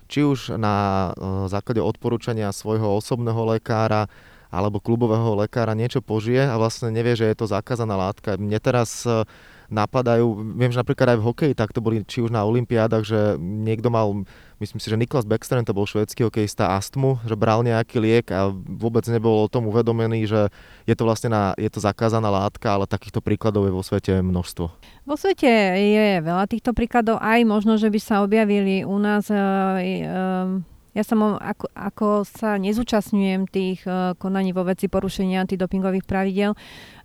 či 0.05 0.25
už 0.25 0.57
na 0.57 1.11
základe 1.49 1.81
odporúčania 1.81 2.53
svojho 2.53 2.97
osobného 2.97 3.57
lekára 3.57 4.09
alebo 4.53 4.79
klubového 4.79 5.35
lekára 5.35 5.75
niečo 5.75 5.99
požije 5.99 6.47
a 6.47 6.55
vlastne 6.55 6.93
nevie, 6.93 7.17
že 7.17 7.27
je 7.27 7.35
to 7.35 7.49
zakázaná 7.49 7.97
látka. 7.97 8.39
Mne 8.39 8.61
teraz 8.63 9.03
napadajú, 9.69 10.55
viem, 10.55 10.71
že 10.71 10.81
napríklad 10.81 11.15
aj 11.15 11.19
v 11.19 11.27
hokeji, 11.27 11.53
tak 11.57 11.73
to 11.73 11.81
boli 11.81 12.05
či 12.05 12.21
už 12.21 12.29
na 12.29 12.45
olympiádach, 12.45 13.03
že 13.05 13.35
niekto 13.39 13.89
mal, 13.89 14.25
myslím 14.61 14.79
si, 14.79 14.87
že 14.89 14.99
Niklas 14.99 15.25
Beckström, 15.25 15.65
to 15.65 15.73
bol 15.73 15.89
švédsky 15.89 16.25
hokejista, 16.25 16.75
astmu, 16.77 17.23
že 17.25 17.33
bral 17.37 17.65
nejaký 17.65 17.97
liek 17.97 18.27
a 18.29 18.49
vôbec 18.53 19.05
nebol 19.09 19.45
o 19.45 19.51
tom 19.51 19.69
uvedomený, 19.69 20.29
že 20.29 20.41
je 20.85 20.95
to 20.95 21.03
vlastne 21.05 21.33
na, 21.33 21.57
je 21.57 21.69
to 21.69 21.81
zakázaná 21.81 22.29
látka, 22.29 22.73
ale 22.73 22.89
takýchto 22.89 23.19
príkladov 23.19 23.65
je 23.65 23.73
vo 23.73 23.83
svete 23.83 24.21
množstvo. 24.21 24.65
Vo 25.05 25.15
svete 25.17 25.49
je 25.77 26.07
veľa 26.21 26.45
týchto 26.49 26.73
príkladov, 26.73 27.21
aj 27.21 27.41
možno, 27.45 27.77
že 27.77 27.89
by 27.89 27.99
sa 28.01 28.21
objavili 28.25 28.85
u 28.85 28.97
nás 29.01 29.29
e, 29.29 29.37
e, 29.37 30.74
ja 30.95 31.03
sa 31.03 31.13
ako, 31.19 31.67
ako 31.75 32.07
sa 32.23 32.55
nezúčastňujem 32.55 33.51
tých 33.51 33.83
uh, 33.83 34.15
konaní 34.15 34.55
vo 34.55 34.63
veci 34.63 34.87
porušenia 34.87 35.43
antidopingových 35.43 36.07
pravidel, 36.07 36.55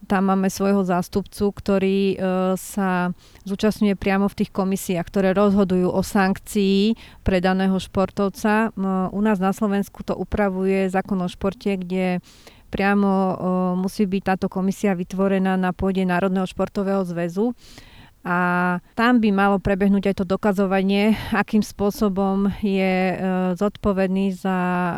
tam 0.07 0.31
máme 0.31 0.47
svojho 0.47 0.87
zástupcu, 0.87 1.51
ktorý 1.51 1.99
uh, 2.15 2.19
sa 2.55 3.11
zúčastňuje 3.43 3.99
priamo 3.99 4.31
v 4.31 4.39
tých 4.47 4.55
komisiách, 4.55 5.07
ktoré 5.11 5.35
rozhodujú 5.35 5.91
o 5.91 6.01
sankcii 6.07 6.95
pre 7.27 7.43
daného 7.43 7.77
športovca. 7.83 8.71
U 9.11 9.21
nás 9.21 9.43
na 9.43 9.51
Slovensku 9.51 10.07
to 10.07 10.15
upravuje 10.15 10.87
zákon 10.87 11.19
o 11.19 11.29
športe, 11.29 11.75
kde 11.75 12.23
priamo 12.71 13.11
uh, 13.11 13.35
musí 13.75 14.07
byť 14.07 14.23
táto 14.23 14.47
komisia 14.47 14.95
vytvorená 14.95 15.59
na 15.59 15.75
pôde 15.75 16.07
Národného 16.07 16.47
športového 16.47 17.03
zväzu 17.03 17.59
a 18.21 18.39
tam 18.93 19.17
by 19.17 19.33
malo 19.33 19.57
prebehnúť 19.57 20.13
aj 20.13 20.17
to 20.21 20.25
dokazovanie, 20.29 21.17
akým 21.33 21.65
spôsobom 21.65 22.53
je 22.61 23.17
e, 23.17 23.17
zodpovedný 23.57 24.37
za, 24.37 24.61
e, 24.61 24.97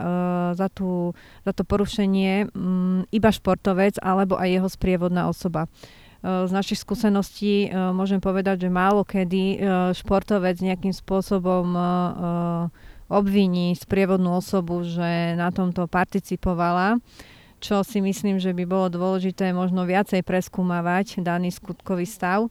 za, 0.58 0.66
tú, 0.66 1.14
za 1.46 1.54
to 1.54 1.62
porušenie 1.62 2.50
m, 2.50 3.06
iba 3.14 3.30
športovec 3.30 4.02
alebo 4.02 4.34
aj 4.34 4.48
jeho 4.58 4.66
sprievodná 4.66 5.30
osoba. 5.30 5.70
E, 5.70 6.46
z 6.46 6.50
našich 6.50 6.82
skúseností 6.82 7.70
môžem 7.94 8.18
povedať, 8.18 8.66
že 8.66 8.74
málo 8.74 9.06
kedy 9.06 9.62
športovec 9.94 10.58
nejakým 10.58 10.90
spôsobom 10.90 11.78
obviní 13.06 13.78
sprievodnú 13.78 14.34
osobu, 14.34 14.82
že 14.82 15.38
na 15.38 15.54
tomto 15.54 15.86
participovala 15.86 16.98
čo 17.62 17.86
si 17.86 18.02
myslím, 18.02 18.42
že 18.42 18.50
by 18.50 18.66
bolo 18.66 18.90
dôležité 18.90 19.54
možno 19.54 19.86
viacej 19.86 20.26
preskúmavať 20.26 21.22
daný 21.22 21.54
skutkový 21.54 22.02
stav 22.02 22.50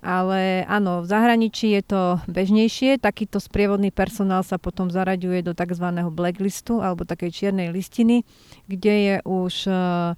Ale 0.00 0.64
áno, 0.64 1.04
v 1.04 1.06
zahraničí 1.12 1.76
je 1.76 1.82
to 1.84 2.02
bežnejšie. 2.24 2.96
Takýto 2.96 3.36
sprievodný 3.36 3.92
personál 3.92 4.40
sa 4.40 4.56
potom 4.56 4.88
zaraďuje 4.88 5.44
do 5.44 5.52
tzv. 5.52 5.86
blacklistu 6.08 6.80
alebo 6.80 7.04
takej 7.04 7.30
čiernej 7.30 7.68
listiny, 7.68 8.24
kde 8.64 8.94
je 8.96 9.16
už 9.28 9.54
uh, 9.68 10.16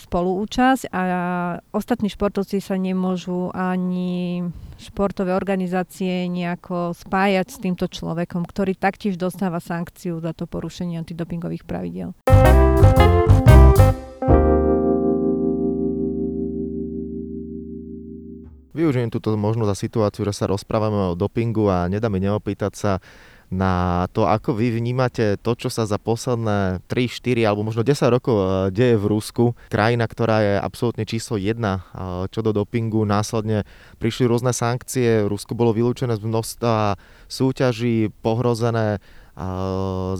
spoluúčasť 0.00 0.88
a 0.96 1.02
ostatní 1.76 2.08
športovci 2.08 2.56
sa 2.64 2.80
nemôžu 2.80 3.52
ani 3.52 4.48
športové 4.80 5.36
organizácie 5.36 6.24
nejako 6.32 6.96
spájať 6.96 7.46
s 7.52 7.56
týmto 7.60 7.84
človekom, 7.84 8.48
ktorý 8.48 8.72
taktiež 8.72 9.20
dostáva 9.20 9.60
sankciu 9.60 10.24
za 10.24 10.32
to 10.32 10.48
porušenie 10.48 10.96
antidopingových 10.96 11.68
pravidel. 11.68 12.16
Využijem 18.72 19.12
túto 19.12 19.36
možnosť 19.36 19.70
za 19.70 19.76
situáciu, 19.76 20.22
že 20.24 20.32
sa 20.32 20.48
rozprávame 20.48 21.12
o 21.12 21.18
dopingu 21.18 21.68
a 21.68 21.92
nedá 21.92 22.08
mi 22.08 22.24
neopýtať 22.24 22.72
sa 22.72 22.92
na 23.52 24.08
to, 24.16 24.24
ako 24.24 24.56
vy 24.56 24.72
vnímate 24.72 25.36
to, 25.36 25.52
čo 25.52 25.68
sa 25.68 25.84
za 25.84 26.00
posledné 26.00 26.80
3, 26.88 26.88
4 26.88 27.44
alebo 27.44 27.68
možno 27.68 27.84
10 27.84 28.08
rokov 28.08 28.36
e, 28.40 28.44
deje 28.72 28.96
v 28.96 29.04
Rusku. 29.12 29.44
Krajina, 29.68 30.08
ktorá 30.08 30.40
je 30.40 30.54
absolútne 30.56 31.04
číslo 31.04 31.36
1 31.36 31.60
e, 31.60 31.78
čo 32.32 32.40
do 32.40 32.56
dopingu. 32.56 33.04
Následne 33.04 33.68
prišli 34.00 34.24
rôzne 34.24 34.56
sankcie, 34.56 35.28
Rusko 35.28 35.52
bolo 35.52 35.76
vylúčené 35.76 36.16
z 36.16 36.24
množstva 36.24 36.96
súťaží, 37.28 38.08
pohrozené 38.24 39.04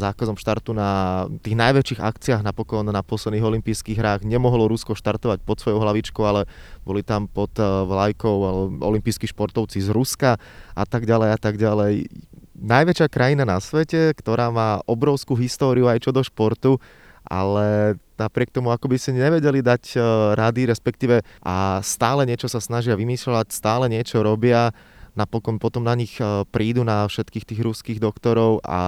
zákazom 0.00 0.40
štartu 0.40 0.73
na 0.73 1.25
tých 1.45 1.52
najväčších 1.52 2.00
akciách 2.00 2.40
napokon 2.40 2.88
na 2.88 3.04
posledných 3.04 3.45
olympijských 3.45 4.00
hrách 4.00 4.21
nemohlo 4.25 4.64
Rusko 4.73 4.97
štartovať 4.97 5.45
pod 5.45 5.61
svojou 5.61 5.85
hlavičkou, 5.85 6.25
ale 6.25 6.49
boli 6.81 7.04
tam 7.04 7.28
pod 7.28 7.52
e, 7.61 7.64
vlajkou 7.64 8.35
olympijskí 8.81 9.28
športovci 9.28 9.85
z 9.85 9.92
Ruska 9.92 10.40
a 10.73 10.85
tak 10.88 11.04
ďalej 11.04 11.28
a 11.28 11.38
tak 11.38 11.61
ďalej. 11.61 12.09
Najväčšia 12.57 13.12
krajina 13.12 13.45
na 13.45 13.61
svete, 13.61 14.16
ktorá 14.16 14.49
má 14.49 14.81
obrovskú 14.88 15.37
históriu 15.37 15.92
aj 15.92 16.09
čo 16.09 16.11
do 16.14 16.25
športu, 16.25 16.81
ale 17.28 18.00
napriek 18.16 18.49
tomu 18.49 18.73
ako 18.73 18.88
by 18.88 18.97
si 18.97 19.12
nevedeli 19.12 19.61
dať 19.61 19.92
e, 19.92 19.97
rady, 20.40 20.73
respektíve 20.73 21.21
a 21.45 21.85
stále 21.85 22.25
niečo 22.25 22.49
sa 22.49 22.64
snažia 22.64 22.97
vymýšľať, 22.97 23.52
stále 23.52 23.92
niečo 23.92 24.25
robia 24.25 24.73
napokon 25.14 25.61
potom 25.61 25.85
na 25.85 25.95
nich 25.97 26.16
e, 26.19 26.45
prídu 26.49 26.85
na 26.85 27.04
všetkých 27.04 27.45
tých 27.45 27.61
ruských 27.61 27.99
doktorov 28.00 28.64
a 28.64 28.81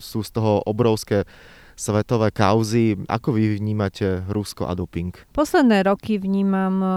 sú 0.00 0.24
z 0.24 0.30
toho 0.32 0.64
obrovské 0.64 1.28
svetové 1.76 2.28
kauzy. 2.28 3.00
Ako 3.08 3.32
vy 3.32 3.56
vnímate 3.56 4.20
Rusko 4.28 4.68
a 4.68 4.76
doping? 4.76 5.16
Posledné 5.32 5.84
roky 5.84 6.20
vnímam 6.20 6.76
e, 6.80 6.88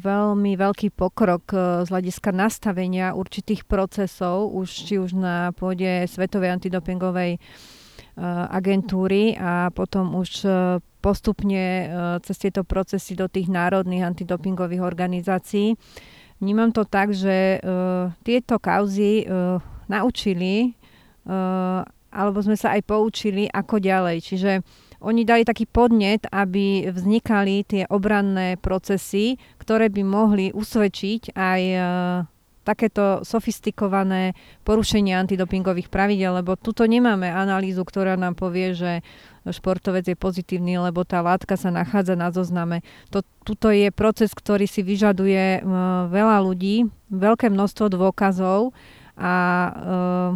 veľmi 0.00 0.52
veľký 0.56 0.92
pokrok 0.96 1.44
e, 1.52 1.56
z 1.84 1.88
hľadiska 1.92 2.30
nastavenia 2.32 3.16
určitých 3.16 3.64
procesov, 3.68 4.52
už 4.52 4.68
či 4.68 4.94
už 5.00 5.16
na 5.16 5.52
pôde 5.56 6.04
Svetovej 6.08 6.56
antidopingovej 6.56 7.40
agentúry 8.48 9.36
a 9.36 9.68
potom 9.76 10.16
už 10.16 10.48
postupne 11.04 11.64
cez 12.24 12.36
tieto 12.40 12.64
procesy 12.64 13.12
do 13.12 13.28
tých 13.28 13.52
národných 13.52 14.08
antidopingových 14.08 14.80
organizácií. 14.80 15.76
Vnímam 16.36 16.68
to 16.68 16.84
tak, 16.84 17.16
že 17.16 17.58
uh, 17.64 18.12
tieto 18.20 18.60
kauzy 18.60 19.24
uh, 19.24 19.56
naučili, 19.88 20.76
uh, 21.24 21.80
alebo 22.12 22.38
sme 22.44 22.56
sa 22.60 22.76
aj 22.76 22.84
poučili, 22.84 23.48
ako 23.48 23.80
ďalej. 23.80 24.20
Čiže 24.20 24.52
oni 25.00 25.24
dali 25.24 25.48
taký 25.48 25.64
podnet, 25.64 26.28
aby 26.28 26.88
vznikali 26.88 27.64
tie 27.64 27.82
obranné 27.88 28.60
procesy, 28.60 29.40
ktoré 29.60 29.88
by 29.88 30.02
mohli 30.04 30.46
usvedčiť 30.52 31.32
aj 31.36 31.62
uh, 31.72 31.84
takéto 32.66 33.22
sofistikované 33.22 34.34
porušenie 34.66 35.14
antidopingových 35.14 35.86
pravidel, 35.86 36.42
lebo 36.42 36.58
tuto 36.58 36.82
nemáme 36.82 37.30
analýzu, 37.30 37.86
ktorá 37.86 38.18
nám 38.18 38.34
povie, 38.34 38.74
že 38.74 38.92
športovec 39.46 40.10
je 40.10 40.18
pozitívny, 40.18 40.74
lebo 40.74 41.06
tá 41.06 41.22
látka 41.22 41.54
sa 41.54 41.70
nachádza 41.70 42.18
na 42.18 42.34
zozname. 42.34 42.82
To, 43.14 43.22
tuto 43.46 43.70
je 43.70 43.94
proces, 43.94 44.34
ktorý 44.34 44.66
si 44.66 44.82
vyžaduje 44.82 45.62
uh, 45.62 46.10
veľa 46.10 46.42
ľudí, 46.42 46.90
veľké 47.14 47.46
množstvo 47.54 47.94
dôkazov 47.94 48.74
a, 49.14 49.34
uh, 49.70 50.30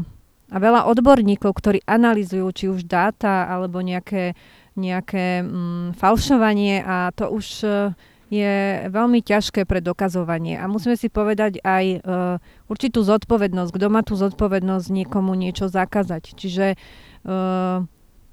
a 0.54 0.56
veľa 0.62 0.86
odborníkov, 0.86 1.50
ktorí 1.50 1.82
analizujú 1.82 2.46
či 2.54 2.64
už 2.70 2.86
dáta 2.86 3.50
alebo 3.50 3.82
nejaké, 3.82 4.38
nejaké 4.78 5.42
um, 5.42 5.90
falšovanie 5.98 6.86
a 6.86 7.10
to 7.10 7.26
už 7.34 7.46
uh, 7.66 7.90
je 8.30 8.86
veľmi 8.86 9.26
ťažké 9.26 9.66
pre 9.66 9.82
dokazovanie. 9.82 10.54
A 10.54 10.70
musíme 10.70 10.94
si 10.94 11.10
povedať 11.10 11.58
aj 11.66 11.84
uh, 11.98 12.00
určitú 12.70 13.02
zodpovednosť, 13.02 13.70
kto 13.74 13.86
má 13.90 14.06
tú 14.06 14.14
zodpovednosť 14.14 14.86
niekomu 14.86 15.34
niečo 15.34 15.66
zakázať. 15.66 16.38
Čiže 16.38 16.78
uh, 16.78 17.82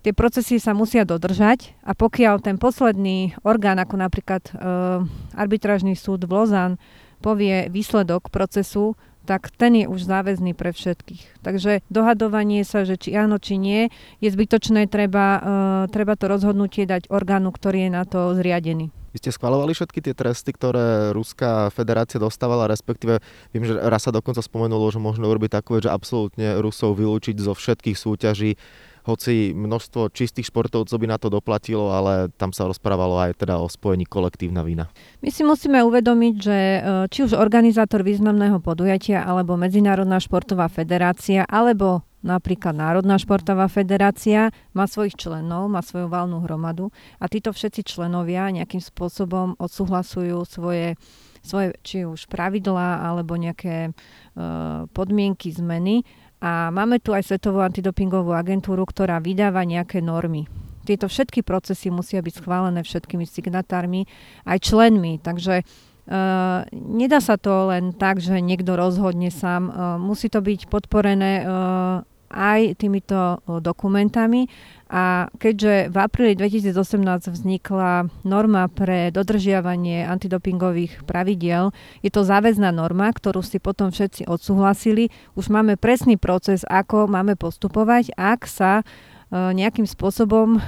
tie 0.05 0.13
procesy 0.13 0.62
sa 0.62 0.77
musia 0.77 1.01
dodržať 1.01 1.73
a 1.81 1.97
pokiaľ 1.97 2.45
ten 2.45 2.62
posledný 2.62 3.33
orgán, 3.41 3.81
ako 3.81 3.97
napríklad 3.97 4.45
uh, 4.53 5.01
arbitrážny 5.33 5.97
súd 5.97 6.29
v 6.29 6.31
Lozan, 6.31 6.77
povie 7.17 7.65
výsledok 7.73 8.29
procesu, 8.29 8.93
tak 9.27 9.51
ten 9.51 9.75
je 9.75 9.85
už 9.91 10.07
záväzný 10.07 10.55
pre 10.55 10.71
všetkých. 10.71 11.43
Takže 11.43 11.83
dohadovanie 11.91 12.63
sa, 12.63 12.87
že 12.87 12.95
či 12.95 13.11
áno, 13.19 13.35
či 13.37 13.59
nie, 13.59 13.91
je 14.23 14.29
zbytočné, 14.31 14.87
treba, 14.87 15.27
uh, 15.37 15.43
treba 15.91 16.15
to 16.15 16.31
rozhodnutie 16.31 16.87
dať 16.87 17.11
orgánu, 17.11 17.51
ktorý 17.51 17.85
je 17.85 17.91
na 17.91 18.03
to 18.07 18.31
zriadený. 18.39 18.95
Vy 19.17 19.25
ste 19.25 19.35
schvalovali 19.35 19.73
všetky 19.73 19.99
tie 20.03 20.13
tresty, 20.13 20.53
ktoré 20.53 21.09
Ruská 21.09 21.73
federácia 21.73 22.21
dostávala, 22.21 22.69
respektíve 22.69 23.17
viem, 23.49 23.65
že 23.65 23.73
raz 23.73 24.05
sa 24.05 24.13
dokonca 24.13 24.45
spomenulo, 24.45 24.93
že 24.93 25.01
možno 25.01 25.25
urobiť 25.25 25.57
takú 25.57 25.73
vec, 25.73 25.89
že 25.89 25.91
absolútne 25.91 26.61
Rusov 26.61 26.93
vylúčiť 26.93 27.33
zo 27.41 27.57
všetkých 27.57 27.97
súťaží 27.97 28.61
hoci 29.08 29.56
množstvo 29.56 30.12
čistých 30.12 30.52
športovcov 30.52 31.00
by 31.00 31.08
na 31.08 31.15
to 31.15 31.32
doplatilo, 31.32 31.96
ale 31.96 32.28
tam 32.36 32.52
sa 32.52 32.67
rozprávalo 32.67 33.15
aj 33.24 33.39
teda 33.39 33.56
o 33.56 33.72
spojení 33.72 34.04
kolektívna 34.04 34.67
vina. 34.67 34.91
My 35.24 35.32
si 35.32 35.48
musíme 35.48 35.80
uvedomiť, 35.88 36.34
že 36.36 36.58
e, 36.60 36.80
či 37.08 37.24
už 37.24 37.39
organizátor 37.39 38.04
významného 38.04 38.60
podujatia, 38.60 39.24
alebo 39.24 39.56
Medzinárodná 39.56 40.20
športová 40.20 40.67
federácia, 40.67 41.48
alebo 41.48 42.04
napríklad 42.26 42.76
Národná 42.76 43.15
športová 43.15 43.72
federácia 43.72 44.52
má 44.76 44.84
svojich 44.89 45.15
členov, 45.15 45.72
má 45.72 45.80
svoju 45.80 46.12
valnú 46.12 46.43
hromadu 46.43 46.91
a 47.24 47.32
títo 47.32 47.56
všetci 47.56 47.88
členovia 47.88 48.52
nejakým 48.52 48.84
spôsobom 48.84 49.56
odsúhlasujú 49.56 50.43
svoje, 50.43 51.00
svoje 51.46 51.78
či 51.86 52.04
už 52.04 52.28
pravidlá 52.28 53.06
alebo 53.06 53.39
nejaké 53.39 53.93
uh, 53.93 54.89
podmienky 54.91 55.54
zmeny 55.54 56.04
a 56.38 56.69
máme 56.69 57.02
tu 57.02 57.17
aj 57.17 57.26
Svetovú 57.26 57.65
antidopingovú 57.65 58.34
agentúru, 58.34 58.86
ktorá 58.86 59.17
vydáva 59.17 59.65
nejaké 59.65 60.02
normy. 60.06 60.45
Tieto 60.86 61.10
všetky 61.10 61.43
procesy 61.43 61.91
musia 61.91 62.23
byť 62.23 62.39
schválené 62.39 62.86
všetkými 62.86 63.26
signatármi, 63.28 64.06
aj 64.45 64.58
členmi. 64.62 65.19
Takže 65.21 65.65
Uh, 66.08 66.63
nedá 66.71 67.19
sa 67.19 67.36
to 67.36 67.67
len 67.67 67.91
tak, 67.91 68.23
že 68.23 68.39
niekto 68.39 68.80
rozhodne 68.80 69.28
sám. 69.28 69.67
Uh, 69.67 70.00
musí 70.00 70.32
to 70.32 70.39
byť 70.39 70.71
podporené 70.71 71.43
uh, 71.43 72.00
aj 72.32 72.80
týmito 72.80 73.43
dokumentami. 73.43 74.47
A 74.88 75.28
keďže 75.36 75.91
v 75.91 75.97
apríli 76.00 76.34
2018 76.39 77.28
vznikla 77.28 78.08
norma 78.23 78.71
pre 78.71 79.12
dodržiavanie 79.12 80.08
antidopingových 80.08 81.04
pravidiel, 81.04 81.76
je 82.00 82.08
to 82.08 82.23
záväzná 82.23 82.71
norma, 82.71 83.12
ktorú 83.12 83.43
si 83.43 83.60
potom 83.60 83.91
všetci 83.91 84.32
odsúhlasili. 84.32 85.12
Už 85.36 85.52
máme 85.52 85.76
presný 85.76 86.15
proces, 86.15 86.63
ako 86.63 87.12
máme 87.12 87.36
postupovať, 87.36 88.15
ak 88.15 88.47
sa 88.47 88.88
nejakým 89.28 89.84
spôsobom 89.84 90.63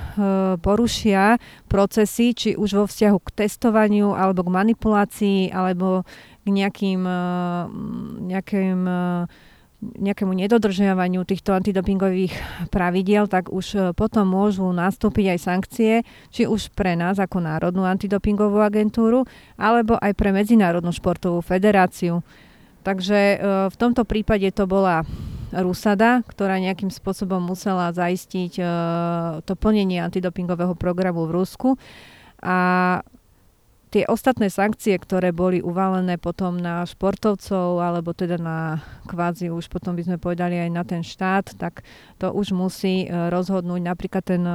porušia 0.59 1.39
procesy, 1.71 2.35
či 2.35 2.49
už 2.59 2.69
vo 2.75 2.85
vzťahu 2.91 3.17
k 3.23 3.47
testovaniu, 3.47 4.11
alebo 4.11 4.43
k 4.43 4.51
manipulácii, 4.51 5.39
alebo 5.55 6.03
k 6.43 6.47
nejakým, 6.51 7.07
nejakým 8.27 8.79
nejakému 9.79 10.35
nedodržiavaniu 10.35 11.23
týchto 11.23 11.55
antidopingových 11.55 12.35
pravidiel, 12.67 13.31
tak 13.31 13.47
už 13.47 13.67
e, 13.75 13.79
potom 13.95 14.27
môžu 14.27 14.67
nastúpiť 14.75 15.35
aj 15.35 15.39
sankcie, 15.39 15.93
či 16.35 16.43
už 16.43 16.75
pre 16.75 16.99
nás 16.99 17.15
ako 17.15 17.39
Národnú 17.39 17.87
antidopingovú 17.87 18.59
agentúru, 18.59 19.23
alebo 19.55 19.95
aj 19.95 20.11
pre 20.19 20.35
Medzinárodnú 20.35 20.91
športovú 20.91 21.39
federáciu. 21.39 22.19
Takže 22.83 23.19
e, 23.19 23.37
v 23.71 23.75
tomto 23.79 24.03
prípade 24.03 24.51
to 24.51 24.67
bola 24.67 25.07
Rusada, 25.49 26.21
ktorá 26.27 26.61
nejakým 26.61 26.93
spôsobom 26.93 27.39
musela 27.39 27.89
zaistiť 27.95 28.59
e, 28.59 28.63
to 29.47 29.53
plnenie 29.55 30.03
antidopingového 30.03 30.75
programu 30.75 31.23
v 31.23 31.39
Rusku. 31.39 31.69
A 32.43 32.99
tie 33.89 34.05
ostatné 34.05 34.53
sankcie, 34.53 34.93
ktoré 35.01 35.33
boli 35.33 35.65
uvalené 35.65 36.21
potom 36.21 36.61
na 36.61 36.85
športovcov, 36.85 37.81
alebo 37.81 38.13
teda 38.13 38.37
na 38.37 38.85
kvázi 39.09 39.49
už 39.49 39.65
potom 39.73 39.97
by 39.97 40.05
sme 40.05 40.17
povedali 40.21 40.61
aj 40.61 40.69
na 40.69 40.83
ten 40.85 41.01
štát, 41.01 41.57
tak 41.57 41.81
to 42.21 42.29
už 42.29 42.53
musí 42.53 43.05
e, 43.05 43.33
rozhodnúť 43.33 43.81
napríklad 43.81 44.21
ten 44.21 44.45
e, 44.45 44.53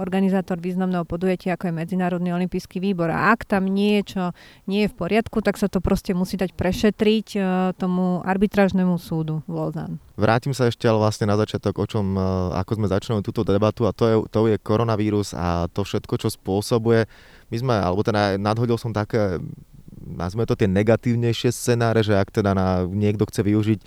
organizátor 0.00 0.56
významného 0.56 1.04
podujatia, 1.04 1.54
ako 1.54 1.68
je 1.68 1.78
Medzinárodný 1.84 2.32
olimpijský 2.32 2.80
výbor. 2.80 3.12
A 3.12 3.36
ak 3.36 3.44
tam 3.44 3.68
niečo 3.68 4.32
nie 4.64 4.88
je 4.88 4.92
v 4.92 4.96
poriadku, 4.96 5.44
tak 5.44 5.60
sa 5.60 5.68
to 5.68 5.84
proste 5.84 6.16
musí 6.16 6.40
dať 6.40 6.56
prešetriť 6.56 7.28
e, 7.36 7.40
tomu 7.76 8.24
arbitrážnemu 8.24 8.96
súdu 8.96 9.44
v 9.44 9.52
Lozan. 9.52 10.00
Vrátim 10.16 10.56
sa 10.56 10.68
ešte 10.68 10.88
ale 10.88 11.00
vlastne 11.00 11.28
na 11.28 11.36
začiatok, 11.40 11.72
o 11.82 11.86
čom, 11.88 12.14
ako 12.52 12.76
sme 12.76 12.86
začali 12.86 13.24
túto 13.24 13.48
debatu 13.48 13.88
a 13.88 13.96
to 13.96 14.04
je, 14.06 14.16
to 14.28 14.40
je 14.44 14.56
koronavírus 14.60 15.32
a 15.32 15.66
to 15.72 15.88
všetko, 15.88 16.14
čo 16.20 16.28
spôsobuje 16.28 17.08
my 17.52 17.56
sme, 17.60 17.74
alebo 17.76 18.00
teda 18.00 18.40
nadhodil 18.40 18.80
som 18.80 18.96
také, 18.96 19.36
nazvime 20.00 20.48
to 20.48 20.56
tie 20.56 20.64
negatívnejšie 20.64 21.52
scenáre, 21.52 22.00
že 22.00 22.16
ak 22.16 22.32
teda 22.32 22.56
na, 22.56 22.88
niekto 22.88 23.28
chce 23.28 23.44
využiť 23.44 23.80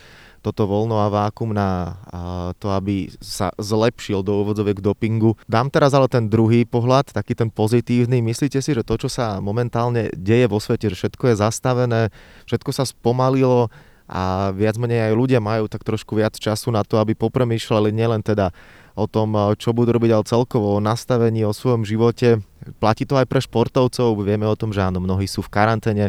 toto 0.46 0.70
voľno 0.70 1.02
a 1.02 1.10
vákum 1.10 1.50
na 1.50 1.98
a 2.06 2.54
to, 2.62 2.70
aby 2.70 3.10
sa 3.18 3.50
zlepšil 3.58 4.22
do 4.22 4.46
úvodzoviek 4.46 4.78
dopingu. 4.78 5.34
Dám 5.50 5.74
teraz 5.74 5.98
ale 5.98 6.06
ten 6.06 6.30
druhý 6.30 6.70
pohľad, 6.70 7.10
taký 7.10 7.34
ten 7.34 7.50
pozitívny. 7.50 8.22
Myslíte 8.22 8.62
si, 8.62 8.78
že 8.78 8.86
to, 8.86 9.02
čo 9.02 9.10
sa 9.10 9.42
momentálne 9.42 10.14
deje 10.14 10.46
vo 10.46 10.62
svete, 10.62 10.94
že 10.94 11.02
všetko 11.02 11.34
je 11.34 11.42
zastavené, 11.42 12.02
všetko 12.46 12.70
sa 12.70 12.86
spomalilo 12.86 13.74
a 14.06 14.54
viac 14.54 14.78
menej 14.78 15.10
aj 15.10 15.14
ľudia 15.18 15.42
majú 15.42 15.66
tak 15.66 15.82
trošku 15.82 16.14
viac 16.14 16.38
času 16.38 16.70
na 16.70 16.86
to, 16.86 17.02
aby 17.02 17.18
popremýšľali 17.18 17.90
nielen 17.90 18.22
teda 18.22 18.54
o 18.94 19.10
tom, 19.10 19.34
čo 19.58 19.74
budú 19.74 19.98
robiť, 19.98 20.14
ale 20.14 20.30
celkovo 20.30 20.78
o 20.78 20.84
nastavení, 20.84 21.42
o 21.42 21.58
svojom 21.58 21.82
živote, 21.82 22.46
Platí 22.82 23.06
to 23.06 23.20
aj 23.20 23.28
pre 23.30 23.42
športovcov, 23.44 24.18
vieme 24.26 24.50
o 24.50 24.58
tom, 24.58 24.74
že 24.74 24.82
áno, 24.82 25.02
mnohí 25.02 25.26
sú 25.26 25.42
v 25.42 25.52
karanténe, 25.52 26.06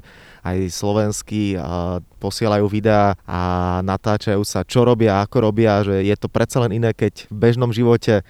aj 0.46 0.70
slovenskí 0.70 1.58
posielajú 2.16 2.64
videá 2.70 3.18
a 3.26 3.40
natáčajú 3.82 4.40
sa, 4.46 4.62
čo 4.62 4.86
robia, 4.86 5.20
ako 5.20 5.52
robia, 5.52 5.82
že 5.82 6.06
je 6.06 6.16
to 6.16 6.30
predsa 6.30 6.62
len 6.62 6.78
iné, 6.78 6.94
keď 6.94 7.26
v 7.28 7.34
bežnom 7.34 7.74
živote 7.74 8.22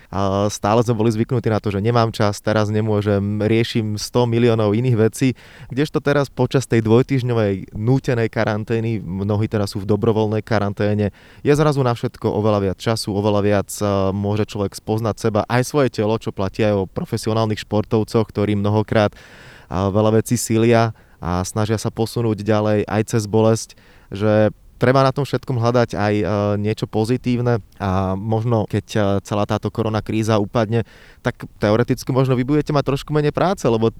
stále 0.49 0.81
sme 0.81 0.97
boli 0.97 1.13
zvyknutí 1.13 1.53
na 1.53 1.61
to, 1.61 1.69
že 1.69 1.85
nemám 1.85 2.09
čas, 2.11 2.41
teraz 2.41 2.73
nemôžem, 2.73 3.45
riešim 3.45 4.01
100 4.01 4.33
miliónov 4.33 4.73
iných 4.73 4.97
vecí, 4.97 5.29
kdežto 5.69 6.01
teraz 6.01 6.33
počas 6.33 6.65
tej 6.65 6.81
dvojtyžňovej 6.83 7.77
nútenej 7.77 8.33
karantény, 8.33 8.99
mnohí 9.05 9.45
teraz 9.47 9.77
sú 9.77 9.85
v 9.85 9.91
dobrovoľnej 9.93 10.41
karanténe, 10.41 11.13
je 11.45 11.53
zrazu 11.53 11.85
na 11.85 11.93
všetko 11.93 12.33
oveľa 12.33 12.73
viac 12.73 12.79
času, 12.81 13.13
oveľa 13.13 13.41
viac 13.45 13.69
môže 14.17 14.49
človek 14.49 14.73
spoznať 14.73 15.17
seba, 15.21 15.45
aj 15.47 15.63
svoje 15.69 15.93
telo, 15.93 16.17
čo 16.17 16.33
platí 16.33 16.65
aj 16.65 16.75
o 16.75 16.89
profesionálnych 16.89 17.61
športovcoch, 17.61 18.16
umelcoch, 18.17 18.33
ktorí 18.33 18.57
mnohokrát 18.57 19.13
veľa 19.69 20.25
vecí 20.25 20.41
silia 20.41 20.97
a 21.21 21.45
snažia 21.45 21.77
sa 21.77 21.93
posunúť 21.93 22.41
ďalej 22.41 22.89
aj 22.89 23.03
cez 23.13 23.29
bolesť, 23.29 23.77
že 24.09 24.55
treba 24.77 25.01
na 25.01 25.13
tom 25.13 25.25
všetkom 25.25 25.57
hľadať 25.57 25.97
aj 25.97 26.15
niečo 26.61 26.85
pozitívne 26.89 27.65
a 27.81 28.13
možno 28.15 28.69
keď 28.69 29.21
celá 29.25 29.45
táto 29.49 29.73
korona 29.73 30.05
kríza 30.05 30.37
upadne, 30.37 30.85
tak 31.25 31.49
teoreticky 31.61 32.13
možno 32.13 32.37
vy 32.37 32.45
budete 32.45 32.73
mať 32.73 32.85
trošku 32.95 33.11
menej 33.13 33.33
práce, 33.33 33.65
lebo 33.69 33.91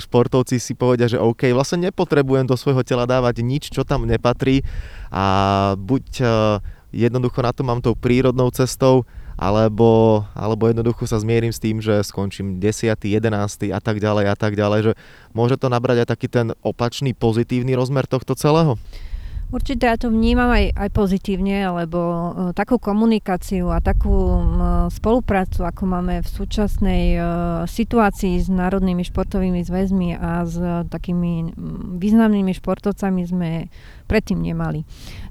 športovci 0.00 0.60
si 0.60 0.72
povedia, 0.76 1.08
že 1.08 1.20
OK, 1.20 1.52
vlastne 1.52 1.88
nepotrebujem 1.90 2.46
do 2.48 2.56
svojho 2.56 2.84
tela 2.84 3.08
dávať 3.08 3.44
nič, 3.44 3.72
čo 3.72 3.82
tam 3.84 4.04
nepatrí 4.04 4.62
a 5.10 5.74
buď 5.80 6.04
jednoducho 6.92 7.40
na 7.42 7.52
to 7.52 7.60
mám 7.66 7.80
tou 7.82 7.96
prírodnou 7.96 8.52
cestou 8.52 9.08
alebo, 9.36 10.24
alebo 10.32 10.64
jednoducho 10.68 11.04
sa 11.04 11.20
zmierim 11.20 11.52
s 11.52 11.60
tým, 11.60 11.84
že 11.84 12.00
skončím 12.00 12.56
10., 12.56 12.96
11. 12.96 13.70
a 13.72 13.80
tak 13.80 14.00
ďalej 14.00 14.24
a 14.32 14.36
tak 14.36 14.56
ďalej, 14.56 14.80
že 14.80 14.92
môže 15.36 15.60
to 15.60 15.68
nabrať 15.68 16.04
aj 16.04 16.08
taký 16.08 16.28
ten 16.28 16.56
opačný 16.64 17.12
pozitívny 17.12 17.76
rozmer 17.76 18.08
tohto 18.08 18.32
celého? 18.32 18.80
Určite 19.46 19.86
ja 19.86 19.94
to 19.94 20.10
vnímam 20.10 20.50
aj, 20.50 20.74
aj 20.74 20.90
pozitívne, 20.90 21.70
lebo 21.70 21.98
uh, 22.02 22.28
takú 22.50 22.82
komunikáciu 22.82 23.70
a 23.70 23.78
takú 23.78 24.10
uh, 24.10 24.90
spoluprácu, 24.90 25.62
ako 25.62 25.86
máme 25.86 26.18
v 26.18 26.28
súčasnej 26.28 27.04
uh, 27.14 27.26
situácii 27.62 28.42
s 28.42 28.50
národnými 28.50 29.06
športovými 29.06 29.62
zväzmi 29.62 30.18
a 30.18 30.42
s 30.42 30.58
uh, 30.58 30.82
takými 30.90 31.54
významnými 31.94 32.50
športovcami 32.58 33.22
sme 33.22 33.50
predtým 34.10 34.42
nemali. 34.42 34.82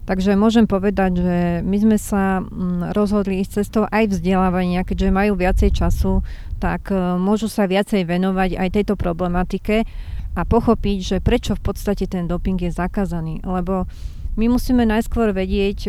Takže 0.07 0.39
môžem 0.39 0.63
povedať, 0.63 1.11
že 1.19 1.37
my 1.67 1.77
sme 1.83 1.97
sa 1.99 2.39
um, 2.39 2.87
rozhodli 2.95 3.43
ísť 3.43 3.67
cestou 3.67 3.83
aj 3.83 4.15
vzdelávania, 4.15 4.87
keďže 4.87 5.11
majú 5.11 5.35
viacej 5.35 5.75
času, 5.75 6.23
tak 6.63 6.87
uh, 6.87 7.19
môžu 7.19 7.51
sa 7.51 7.67
viacej 7.67 8.07
venovať 8.07 8.63
aj 8.63 8.79
tejto 8.79 8.95
problematike 8.95 9.83
a 10.35 10.43
pochopiť, 10.43 10.97
že 10.99 11.17
prečo 11.23 11.55
v 11.55 11.63
podstate 11.71 12.05
ten 12.05 12.27
doping 12.27 12.59
je 12.59 12.75
zakázaný. 12.75 13.39
Lebo 13.41 13.87
my 14.35 14.51
musíme 14.51 14.83
najskôr 14.83 15.31
vedieť, 15.31 15.87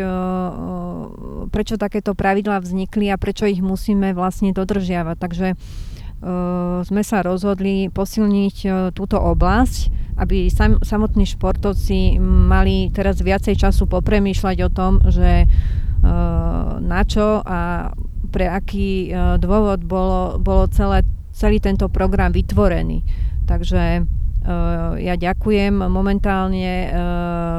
prečo 1.51 1.75
takéto 1.75 2.15
pravidlá 2.15 2.63
vznikli 2.63 3.11
a 3.11 3.19
prečo 3.19 3.43
ich 3.43 3.59
musíme 3.59 4.15
vlastne 4.15 4.55
dodržiavať. 4.55 5.17
Takže 5.19 5.49
sme 6.87 7.03
sa 7.03 7.19
rozhodli 7.27 7.91
posilniť 7.91 8.57
túto 8.95 9.19
oblasť, 9.19 9.91
aby 10.17 10.49
sam, 10.49 10.81
samotní 10.81 11.29
športovci 11.29 12.17
mali 12.23 12.89
teraz 12.95 13.21
viacej 13.21 13.59
času 13.59 13.85
popremýšľať 13.91 14.57
o 14.65 14.71
tom, 14.71 15.03
že 15.11 15.45
na 16.81 17.03
čo 17.03 17.43
a 17.43 17.91
pre 18.31 18.47
aký 18.47 19.11
dôvod 19.43 19.83
bolo, 19.85 20.39
bolo 20.39 20.71
celé, 20.71 21.03
celý 21.35 21.59
tento 21.59 21.91
program 21.91 22.31
vytvorený. 22.31 23.03
Takže 23.45 24.07
ja 25.03 25.15
ďakujem. 25.19 25.75
Momentálne 25.91 26.67
eh, 26.67 26.89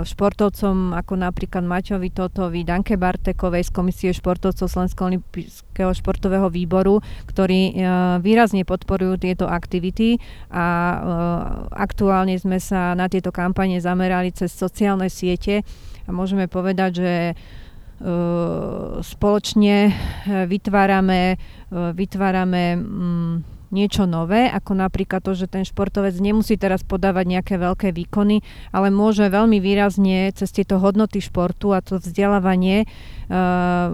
športovcom 0.07 0.95
ako 0.95 1.13
napríklad 1.19 1.67
Maťovi 1.67 2.09
Totovi, 2.15 2.63
Danke 2.63 2.95
Bartekovej 2.95 3.67
z 3.67 3.71
Komisie 3.75 4.11
športovcov 4.15 4.71
Slovenského 4.71 5.11
olympijského 5.11 5.91
športového 5.91 6.47
výboru, 6.47 7.03
ktorí 7.27 7.75
eh, 7.75 7.79
výrazne 8.23 8.63
podporujú 8.63 9.19
tieto 9.19 9.51
aktivity 9.51 10.15
a 10.47 10.65
eh, 10.67 10.99
aktuálne 11.75 12.39
sme 12.39 12.59
sa 12.63 12.95
na 12.95 13.11
tieto 13.11 13.35
kampane 13.35 13.83
zamerali 13.83 14.31
cez 14.31 14.55
sociálne 14.55 15.11
siete 15.11 15.67
a 16.07 16.09
môžeme 16.15 16.47
povedať, 16.47 16.91
že 17.03 17.13
spoločne 19.01 19.89
vytvárame, 20.45 21.33
vytvárame 21.73 22.77
mm, 22.77 23.56
niečo 23.69 24.07
nové, 24.07 24.47
ako 24.47 24.77
napríklad 24.77 25.23
to, 25.23 25.35
že 25.35 25.51
ten 25.51 25.63
športovec 25.67 26.15
nemusí 26.17 26.55
teraz 26.55 26.83
podávať 26.83 27.39
nejaké 27.39 27.55
veľké 27.59 27.91
výkony, 27.91 28.41
ale 28.71 28.87
môže 28.93 29.27
veľmi 29.27 29.59
výrazne 29.59 30.31
cez 30.31 30.49
tieto 30.51 30.79
hodnoty 30.79 31.19
športu 31.19 31.75
a 31.75 31.83
to 31.83 31.99
vzdelávanie 31.99 32.87
uh, 32.87 33.91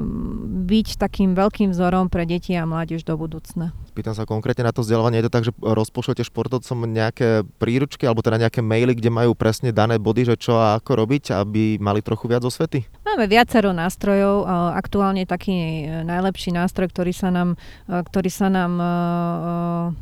byť 0.64 0.88
takým 1.02 1.34
veľkým 1.34 1.74
vzorom 1.74 2.08
pre 2.08 2.26
deti 2.30 2.54
a 2.54 2.70
mládež 2.70 3.06
do 3.06 3.18
budúcna. 3.18 3.74
Pýtam 3.94 4.18
sa 4.18 4.26
konkrétne 4.26 4.66
na 4.66 4.74
to 4.74 4.82
vzdelávanie. 4.82 5.22
Je 5.22 5.28
to 5.30 5.34
tak, 5.34 5.46
že 5.46 5.54
rozpošlete 5.62 6.26
športovcom 6.26 6.90
nejaké 6.90 7.46
príručky 7.62 8.10
alebo 8.10 8.26
teda 8.26 8.42
nejaké 8.42 8.66
maily, 8.66 8.98
kde 8.98 9.14
majú 9.14 9.38
presne 9.38 9.70
dané 9.70 10.02
body, 10.02 10.34
že 10.34 10.36
čo 10.38 10.58
a 10.58 10.82
ako 10.82 11.06
robiť, 11.06 11.38
aby 11.38 11.78
mali 11.78 12.02
trochu 12.02 12.26
viac 12.26 12.42
osvety? 12.42 12.90
Máme 13.14 13.30
viacero 13.30 13.78
nástrojov. 13.78 14.50
Aktuálne 14.74 15.30
taký 15.30 15.86
e, 15.86 16.02
najlepší 16.02 16.50
nástroj, 16.50 16.90
ktorý 16.90 17.14
sa 17.14 17.30
nám, 17.30 17.62
e, 17.86 18.02
ktorý 18.02 18.26
sa 18.26 18.50
nám 18.50 18.74
e, 18.82 18.88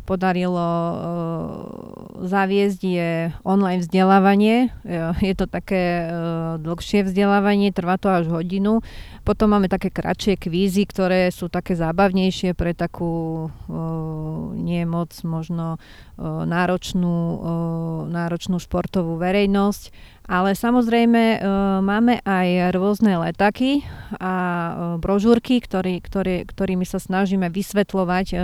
podarilo 0.07 0.63
zaviesť 2.23 2.79
je 2.79 3.11
online 3.43 3.83
vzdelávanie. 3.83 4.71
Je 5.19 5.35
to 5.35 5.43
také 5.43 6.07
dlhšie 6.63 7.03
vzdelávanie, 7.03 7.75
trvá 7.75 7.99
to 7.99 8.07
až 8.07 8.31
hodinu. 8.31 8.79
Potom 9.27 9.51
máme 9.51 9.67
také 9.67 9.91
kratšie 9.91 10.39
kvízy, 10.39 10.87
ktoré 10.87 11.35
sú 11.35 11.51
také 11.51 11.75
zábavnejšie 11.75 12.55
pre 12.55 12.71
takú 12.71 13.51
nie 14.55 14.87
moc 14.87 15.11
možno 15.25 15.81
náročnú, 16.21 17.17
náročnú 18.07 18.57
športovú 18.61 19.17
verejnosť 19.17 19.91
ale 20.29 20.53
samozrejme 20.53 21.21
e, 21.21 21.37
máme 21.81 22.21
aj 22.21 22.77
rôzne 22.77 23.17
letaky 23.17 23.81
a 24.21 24.33
e, 24.33 24.71
brožúrky, 25.01 25.57
ktorý, 25.57 25.97
ktorý, 25.97 26.45
ktorými 26.45 26.85
sa 26.85 27.01
snažíme 27.01 27.49
vysvetľovať 27.49 28.27
e, 28.31 28.35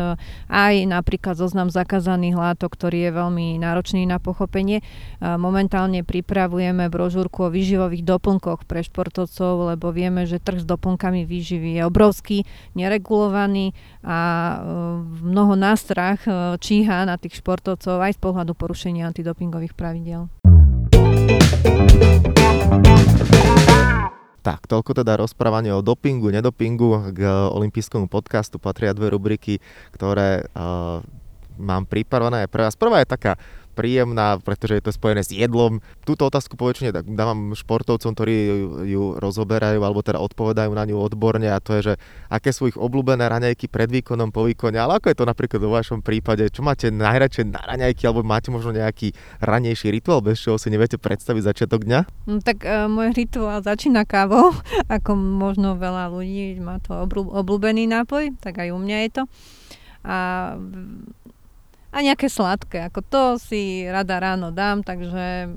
aj 0.49 0.73
napríklad 0.89 1.37
zoznam 1.37 1.69
zakázaných 1.69 2.33
látok, 2.33 2.73
ktorý 2.73 3.07
je 3.07 3.11
veľmi 3.13 3.47
náročný 3.61 4.09
na 4.09 4.17
pochopenie. 4.17 4.81
Momentálne 5.21 6.01
pripravujeme 6.01 6.89
brožúrku 6.89 7.47
o 7.47 7.53
výživových 7.53 8.05
doplnkoch 8.05 8.65
pre 8.65 8.81
športovcov, 8.81 9.73
lebo 9.73 9.93
vieme, 9.93 10.25
že 10.25 10.41
trh 10.41 10.61
s 10.61 10.65
doplnkami 10.67 11.25
výživy 11.25 11.77
je 11.77 11.81
obrovský, 11.85 12.37
neregulovaný 12.73 13.73
a 14.05 14.19
mnoho 15.23 15.57
nástrah 15.57 16.17
číha 16.61 17.05
na 17.05 17.17
tých 17.17 17.41
športovcov 17.41 17.97
aj 18.01 18.17
z 18.17 18.19
pohľadu 18.21 18.53
porušenia 18.53 19.09
antidopingových 19.09 19.73
pravidel. 19.73 20.29
Tak, 24.47 24.63
toľko 24.63 25.03
teda 25.03 25.19
rozprávanie 25.19 25.75
o 25.75 25.83
dopingu, 25.83 26.31
nedopingu. 26.31 27.11
K 27.11 27.51
olympijskému 27.51 28.07
podcastu 28.07 28.63
patria 28.63 28.95
dve 28.95 29.11
rubriky, 29.11 29.59
ktoré 29.91 30.47
uh, 30.55 31.03
mám 31.59 31.83
pripravené 31.83 32.47
pre 32.47 32.63
vás. 32.63 32.79
Prvá 32.79 33.03
je 33.03 33.11
taká 33.11 33.35
príjemná, 33.77 34.41
pretože 34.41 34.81
je 34.81 34.83
to 34.89 34.89
spojené 34.89 35.21
s 35.21 35.29
jedlom. 35.29 35.85
Túto 36.01 36.25
otázku 36.25 36.57
poväčšine 36.57 36.89
dávam 37.13 37.53
športovcom, 37.53 38.17
ktorí 38.17 38.35
ju 38.89 39.21
rozoberajú 39.21 39.77
alebo 39.85 40.01
teda 40.01 40.17
odpovedajú 40.17 40.73
na 40.73 40.89
ňu 40.89 40.97
odborne 40.97 41.45
a 41.53 41.61
to 41.61 41.77
je, 41.77 41.93
že 41.93 42.01
aké 42.33 42.49
sú 42.49 42.73
ich 42.73 42.77
obľúbené 42.81 43.29
raňajky 43.29 43.69
pred 43.69 43.93
výkonom, 43.93 44.33
po 44.33 44.49
výkone, 44.49 44.81
ale 44.81 44.97
ako 44.97 45.13
je 45.13 45.17
to 45.21 45.29
napríklad 45.29 45.61
vo 45.61 45.77
vašom 45.77 46.01
prípade, 46.01 46.49
čo 46.49 46.65
máte 46.65 46.89
najradšej 46.89 47.45
na 47.53 47.61
raňajky 47.61 48.09
alebo 48.09 48.25
máte 48.25 48.49
možno 48.49 48.73
nejaký 48.73 49.13
ranejší 49.37 49.93
rituál, 49.93 50.25
bez 50.25 50.41
čoho 50.41 50.57
si 50.57 50.73
neviete 50.73 50.97
predstaviť 50.97 51.43
začiatok 51.45 51.85
dňa? 51.85 51.99
No, 52.25 52.41
tak 52.41 52.65
uh, 52.65 52.89
môj 52.89 53.13
rituál 53.13 53.61
začína 53.61 54.07
kávou, 54.09 54.57
ako 54.97 55.13
možno 55.13 55.77
veľa 55.77 56.09
ľudí 56.09 56.57
má 56.57 56.81
to 56.81 57.05
obľúbený 57.13 57.85
nápoj, 57.85 58.33
tak 58.41 58.63
aj 58.63 58.73
u 58.73 58.79
mňa 58.81 58.97
je 59.05 59.09
to. 59.13 59.23
A 60.07 60.17
a 61.97 62.05
nejaké 62.05 62.29
sladké, 62.29 62.86
ako 62.86 63.01
to 63.01 63.21
si 63.41 63.81
rada 63.89 64.21
ráno 64.21 64.53
dám, 64.53 64.86
takže 64.86 65.49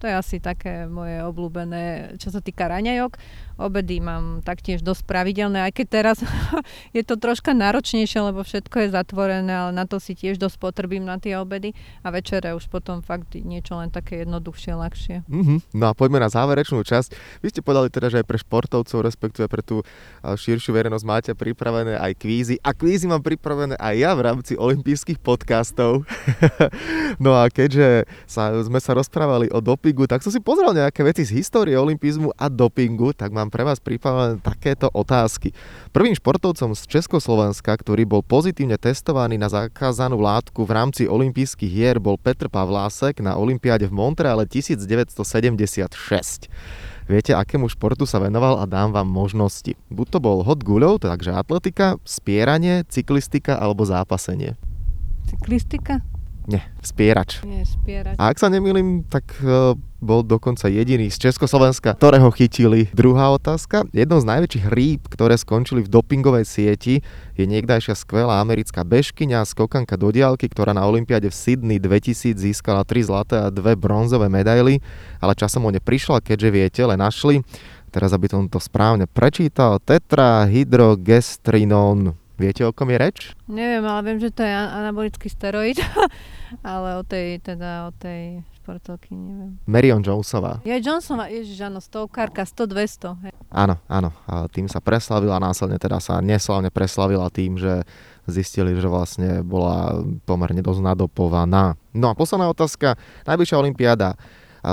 to 0.00 0.08
je 0.08 0.14
asi 0.16 0.36
také 0.40 0.88
moje 0.88 1.20
obľúbené, 1.20 2.16
čo 2.16 2.32
sa 2.32 2.40
týka 2.40 2.64
raňajok. 2.72 3.20
Obedy 3.60 4.00
mám 4.00 4.40
taktiež 4.40 4.80
dosť 4.80 5.04
pravidelné, 5.04 5.68
aj 5.68 5.72
keď 5.76 5.86
teraz 5.92 6.16
je 6.96 7.02
to 7.04 7.20
troška 7.20 7.52
náročnejšie, 7.52 8.24
lebo 8.24 8.40
všetko 8.40 8.88
je 8.88 8.88
zatvorené, 8.96 9.52
ale 9.52 9.76
na 9.76 9.84
to 9.84 10.00
si 10.00 10.16
tiež 10.16 10.40
dosť 10.40 10.56
potrebím 10.56 11.04
na 11.04 11.20
tie 11.20 11.36
obedy 11.36 11.76
a 12.00 12.08
večere 12.08 12.56
už 12.56 12.72
potom 12.72 13.04
fakt 13.04 13.36
niečo 13.36 13.76
len 13.76 13.92
také 13.92 14.24
jednoduchšie, 14.24 14.72
ľahšie. 14.72 15.16
Mm-hmm. 15.28 15.76
No 15.76 15.84
a 15.88 15.92
poďme 15.92 16.24
na 16.24 16.32
záverečnú 16.32 16.80
časť. 16.80 17.12
Vy 17.44 17.52
ste 17.52 17.60
povedali 17.60 17.92
teda, 17.92 18.08
že 18.08 18.24
aj 18.24 18.26
pre 18.26 18.40
športovcov, 18.40 18.98
respektíve 19.04 19.46
pre 19.52 19.60
tú 19.60 19.84
širšiu 20.24 20.72
verejnosť 20.72 21.04
máte 21.04 21.32
pripravené 21.36 22.00
aj 22.00 22.16
kvízy 22.16 22.56
a 22.64 22.72
kvízy 22.72 23.04
mám 23.04 23.20
pripravené 23.20 23.76
aj 23.76 23.94
ja 24.00 24.16
v 24.16 24.24
rámci 24.24 24.56
olympijských 24.56 25.20
podcastov. 25.20 26.08
no 27.24 27.36
a 27.36 27.52
keďže 27.52 28.08
sa, 28.24 28.56
sme 28.64 28.80
sa 28.80 28.96
rozprávali 28.96 29.52
o 29.52 29.60
dopingu, 29.60 30.08
tak 30.08 30.24
som 30.24 30.32
si 30.32 30.40
pozrel 30.40 30.72
nejaké 30.72 31.04
veci 31.04 31.28
z 31.28 31.36
histórie 31.36 31.76
olympizmu 31.76 32.32
a 32.38 32.48
dopingu, 32.48 33.12
tak 33.12 33.34
mám 33.34 33.49
pre 33.50 33.66
vás 33.66 33.82
pripravené 33.82 34.38
takéto 34.40 34.88
otázky. 34.94 35.52
Prvým 35.90 36.14
športovcom 36.14 36.72
z 36.78 36.82
Československa, 36.86 37.74
ktorý 37.74 38.06
bol 38.06 38.22
pozitívne 38.22 38.78
testovaný 38.78 39.36
na 39.36 39.50
zakázanú 39.50 40.22
látku 40.22 40.62
v 40.62 40.72
rámci 40.72 41.02
olympijských 41.10 41.68
hier, 41.68 41.96
bol 41.98 42.14
Petr 42.16 42.46
Pavlásek 42.46 43.18
na 43.18 43.34
Olympiáde 43.34 43.90
v 43.90 43.92
Montreale 43.92 44.46
1976. 44.46 45.18
Viete, 47.10 47.34
akému 47.34 47.66
športu 47.66 48.06
sa 48.06 48.22
venoval 48.22 48.62
a 48.62 48.70
dám 48.70 48.94
vám 48.94 49.10
možnosti. 49.10 49.74
Buď 49.90 50.06
to 50.14 50.18
bol 50.22 50.46
hod 50.46 50.62
guľov, 50.62 51.02
takže 51.02 51.34
atletika, 51.34 51.98
spieranie, 52.06 52.86
cyklistika 52.86 53.58
alebo 53.58 53.82
zápasenie. 53.82 54.54
Cyklistika? 55.26 56.06
Nie, 56.46 56.62
spierač. 56.86 57.42
Nie, 57.42 57.66
spierač. 57.66 58.14
A 58.14 58.30
ak 58.30 58.38
sa 58.38 58.46
nemýlim, 58.46 59.02
tak 59.10 59.26
uh, 59.42 59.74
bol 60.00 60.24
dokonca 60.24 60.64
jediný 60.66 61.12
z 61.12 61.18
Československa, 61.28 61.94
ktorého 61.94 62.30
chytili. 62.32 62.88
Druhá 62.96 63.30
otázka. 63.36 63.84
Jednou 63.92 64.20
z 64.20 64.26
najväčších 64.26 64.66
rýb, 64.72 65.00
ktoré 65.12 65.36
skončili 65.36 65.82
v 65.84 65.88
dopingovej 65.92 66.44
sieti, 66.48 67.02
je 67.36 67.44
niekdajšia 67.44 67.94
skvelá 67.96 68.40
americká 68.40 68.84
bežkyňa, 68.84 69.44
skokanka 69.44 69.96
do 70.00 70.10
diálky, 70.12 70.48
ktorá 70.48 70.72
na 70.72 70.86
Olympiade 70.88 71.28
v 71.28 71.34
Sydney 71.36 71.78
2000 71.80 72.36
získala 72.36 72.84
3 72.84 73.02
zlaté 73.08 73.40
a 73.40 73.50
2 73.52 73.76
bronzové 73.76 74.28
medaily, 74.28 74.80
ale 75.20 75.34
časom 75.36 75.64
o 75.64 75.70
ne 75.70 75.80
prišla, 75.80 76.20
keďže 76.24 76.50
vie 76.52 76.70
tele 76.72 76.96
našli. 76.96 77.42
Teraz, 77.90 78.14
aby 78.14 78.30
som 78.30 78.46
to 78.46 78.62
správne 78.62 79.10
prečítal, 79.10 79.82
tetrahydrogestrinon 79.82 82.14
Viete, 82.40 82.64
o 82.64 82.72
kom 82.72 82.88
je 82.88 82.96
reč? 82.96 83.18
Neviem, 83.52 83.84
ale 83.84 84.00
viem, 84.00 84.16
že 84.16 84.32
to 84.32 84.40
je 84.40 84.48
anabolický 84.48 85.28
steroid, 85.28 85.76
ale 86.64 86.96
o 86.96 87.04
tej, 87.04 87.36
teda 87.44 87.84
o 87.84 87.92
tej 87.92 88.40
športovky 88.56 89.12
neviem. 89.12 89.60
Marion 89.68 90.00
Jonesová. 90.00 90.64
Je 90.64 90.72
Jonesová, 90.80 91.28
ježiš, 91.28 91.60
áno, 91.60 91.84
stovkárka, 91.84 92.48
100-200. 92.48 93.36
Áno, 93.52 93.76
áno, 93.84 94.10
a 94.24 94.48
tým 94.48 94.72
sa 94.72 94.80
preslavila, 94.80 95.36
následne 95.36 95.76
teda 95.76 96.00
sa 96.00 96.24
neslavne 96.24 96.72
preslavila 96.72 97.28
tým, 97.28 97.60
že 97.60 97.84
zistili, 98.24 98.72
že 98.72 98.88
vlastne 98.88 99.44
bola 99.44 100.00
pomerne 100.24 100.64
dosť 100.64 100.80
nadopovaná. 100.80 101.76
No 101.92 102.08
a 102.08 102.16
posledná 102.16 102.48
otázka, 102.48 102.96
najbližšia 103.28 103.60
olimpiáda 103.60 104.16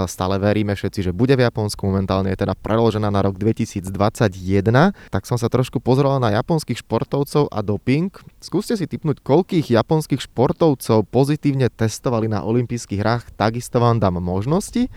stále 0.07 0.35
veríme 0.37 0.75
všetci, 0.75 1.09
že 1.09 1.15
bude 1.15 1.33
v 1.35 1.47
Japonsku, 1.47 1.79
momentálne 1.87 2.31
je 2.33 2.39
teda 2.43 2.53
preložená 2.57 3.07
na 3.07 3.23
rok 3.23 3.39
2021, 3.39 3.89
tak 5.11 5.23
som 5.23 5.39
sa 5.39 5.47
trošku 5.47 5.79
pozrel 5.79 6.19
na 6.19 6.35
japonských 6.35 6.83
športovcov 6.83 7.47
a 7.51 7.59
doping. 7.63 8.11
Skúste 8.43 8.75
si 8.75 8.85
typnúť, 8.85 9.23
koľkých 9.23 9.71
japonských 9.73 10.23
športovcov 10.27 11.07
pozitívne 11.07 11.71
testovali 11.71 12.27
na 12.27 12.43
olympijských 12.43 12.99
hrách, 12.99 13.23
takisto 13.35 13.79
vám 13.79 13.99
dám 13.99 14.19
možnosti. 14.19 14.91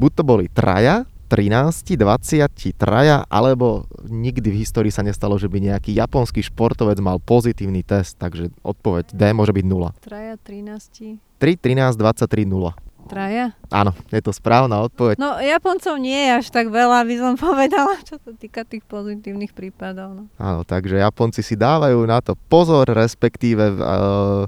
Buď 0.00 0.10
to 0.16 0.22
boli 0.24 0.46
traja, 0.48 1.04
13, 1.30 1.94
20, 1.94 2.74
traja, 2.74 3.22
alebo 3.30 3.86
nikdy 4.02 4.50
v 4.50 4.66
histórii 4.66 4.90
sa 4.90 5.06
nestalo, 5.06 5.38
že 5.38 5.46
by 5.46 5.62
nejaký 5.62 5.94
japonský 5.94 6.42
športovec 6.42 6.98
mal 6.98 7.22
pozitívny 7.22 7.86
test, 7.86 8.18
takže 8.18 8.50
odpoveď 8.66 9.14
D 9.14 9.30
môže 9.30 9.54
byť 9.54 9.64
0. 9.64 9.94
Traja, 10.02 10.34
13. 10.42 11.22
3, 11.38 11.54
13, 11.54 11.94
23, 11.94 12.50
0. 12.50 12.74
Traja? 13.10 13.46
Áno, 13.74 13.90
je 14.14 14.22
to 14.22 14.30
správna 14.30 14.78
odpoveď. 14.86 15.18
No 15.18 15.42
Japoncov 15.42 15.98
nie 15.98 16.14
je 16.14 16.30
až 16.38 16.46
tak 16.54 16.70
veľa, 16.70 17.02
by 17.02 17.14
som 17.18 17.34
povedala, 17.50 17.98
čo 18.06 18.22
sa 18.22 18.30
týka 18.30 18.62
tých 18.62 18.86
pozitívnych 18.86 19.50
prípadov. 19.50 20.14
No. 20.14 20.22
Áno, 20.38 20.62
takže 20.62 21.02
Japonci 21.02 21.42
si 21.42 21.58
dávajú 21.58 21.98
na 22.06 22.22
to 22.22 22.38
pozor, 22.46 22.86
respektíve 22.86 23.74
uh, 23.74 24.46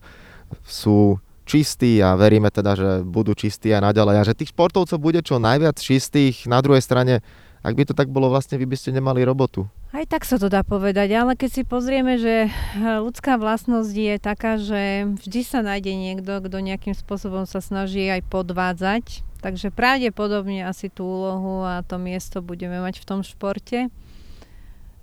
sú 0.62 1.18
čistí 1.42 1.98
a 1.98 2.14
veríme 2.14 2.48
teda, 2.54 2.78
že 2.78 2.90
budú 3.02 3.34
čistí 3.34 3.74
aj 3.74 3.92
naďalej 3.92 4.16
a 4.22 4.26
že 4.30 4.38
tých 4.38 4.54
športovcov 4.54 4.98
bude 5.02 5.20
čo 5.26 5.42
najviac 5.42 5.74
čistých. 5.82 6.46
Na 6.46 6.62
druhej 6.62 6.80
strane, 6.86 7.18
ak 7.62 7.74
by 7.78 7.82
to 7.86 7.94
tak 7.94 8.10
bolo, 8.10 8.26
vlastne 8.26 8.58
vy 8.58 8.66
by 8.66 8.74
ste 8.74 8.90
nemali 8.90 9.22
robotu. 9.22 9.70
Aj 9.94 10.02
tak 10.02 10.26
sa 10.26 10.34
to 10.34 10.50
dá 10.50 10.66
povedať, 10.66 11.14
ale 11.14 11.38
keď 11.38 11.50
si 11.50 11.62
pozrieme, 11.62 12.18
že 12.18 12.48
eh, 12.48 12.98
ľudská 12.98 13.38
vlastnosť 13.38 13.94
je 13.94 14.14
taká, 14.18 14.58
že 14.58 15.06
vždy 15.22 15.40
sa 15.46 15.62
nájde 15.62 15.94
niekto, 15.94 16.42
kto 16.42 16.56
nejakým 16.58 16.94
spôsobom 16.98 17.46
sa 17.46 17.62
snaží 17.62 18.10
aj 18.10 18.26
podvádzať, 18.26 19.22
takže 19.38 19.70
pravdepodobne 19.70 20.66
asi 20.66 20.90
tú 20.90 21.06
úlohu 21.06 21.62
a 21.62 21.86
to 21.86 22.02
miesto 22.02 22.42
budeme 22.42 22.82
mať 22.82 22.98
v 22.98 23.08
tom 23.08 23.20
športe. 23.22 23.90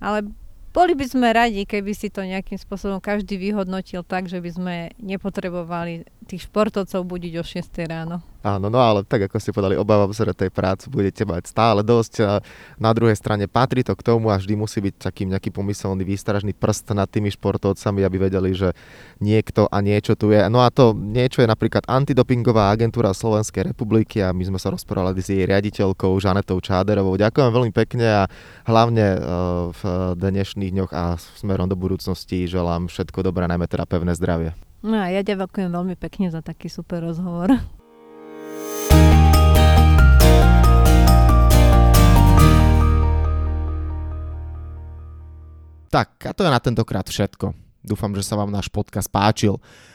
Ale 0.00 0.28
boli 0.70 0.94
by 0.94 1.02
sme 1.02 1.34
radi, 1.34 1.66
keby 1.66 1.92
si 1.98 2.14
to 2.14 2.22
nejakým 2.22 2.54
spôsobom 2.54 3.02
každý 3.02 3.34
vyhodnotil 3.34 4.06
tak, 4.06 4.30
že 4.30 4.38
by 4.38 4.50
sme 4.54 4.74
nepotrebovali 5.02 6.06
tých 6.30 6.46
športovcov 6.46 7.02
budiť 7.02 7.32
o 7.36 7.44
6 7.44 7.90
ráno. 7.90 8.22
Áno, 8.40 8.72
no 8.72 8.80
ale 8.80 9.04
tak 9.04 9.28
ako 9.28 9.36
ste 9.36 9.52
povedali, 9.52 9.76
obávam 9.76 10.08
sa, 10.16 10.24
že 10.24 10.32
tej 10.32 10.48
prácu 10.48 10.88
budete 10.88 11.28
mať 11.28 11.52
stále 11.52 11.84
dosť. 11.84 12.12
A 12.24 12.40
na 12.80 12.96
druhej 12.96 13.12
strane 13.12 13.44
patrí 13.44 13.84
to 13.84 13.92
k 13.92 14.00
tomu 14.00 14.32
a 14.32 14.40
vždy 14.40 14.56
musí 14.56 14.80
byť 14.80 14.94
takým 14.96 15.28
nejaký 15.28 15.52
pomyselný 15.52 16.08
výstražný 16.08 16.56
prst 16.56 16.96
nad 16.96 17.04
tými 17.04 17.28
športovcami, 17.28 18.00
aby 18.00 18.16
vedeli, 18.30 18.56
že 18.56 18.72
niekto 19.20 19.68
a 19.68 19.84
niečo 19.84 20.16
tu 20.16 20.32
je. 20.32 20.40
No 20.48 20.64
a 20.64 20.72
to 20.72 20.96
niečo 20.96 21.44
je 21.44 21.52
napríklad 21.52 21.84
antidopingová 21.84 22.72
agentúra 22.72 23.12
Slovenskej 23.12 23.76
republiky 23.76 24.24
a 24.24 24.32
my 24.32 24.48
sme 24.48 24.56
sa 24.56 24.72
rozprávali 24.72 25.20
s 25.20 25.28
jej 25.28 25.44
riaditeľkou 25.44 26.16
Žanetou 26.16 26.64
Čáderovou. 26.64 27.20
Ďakujem 27.20 27.50
veľmi 27.52 27.72
pekne 27.76 28.06
a 28.08 28.22
hlavne 28.64 29.04
e, 29.04 29.18
v 29.76 29.80
dnešných 30.16 30.72
dňoch 30.72 30.92
a 30.96 31.20
smerom 31.36 31.68
do 31.68 31.76
budúcnosti 31.76 32.48
želám 32.48 32.88
všetko 32.88 33.20
dobré, 33.20 33.44
najmä 33.44 33.68
teda 33.68 33.84
pevné 33.84 34.16
zdravie. 34.16 34.69
No 34.80 34.96
a 34.96 35.12
ja 35.12 35.20
ďakujem 35.20 35.68
veľmi 35.68 35.92
pekne 36.00 36.32
za 36.32 36.40
taký 36.40 36.72
super 36.72 37.04
rozhovor. 37.04 37.52
Tak, 45.90 46.08
a 46.24 46.32
to 46.32 46.46
je 46.46 46.54
na 46.54 46.62
tentokrát 46.62 47.04
všetko. 47.04 47.52
Dúfam, 47.84 48.16
že 48.16 48.24
sa 48.24 48.40
vám 48.40 48.48
náš 48.48 48.72
podcast 48.72 49.12
páčil. 49.12 49.60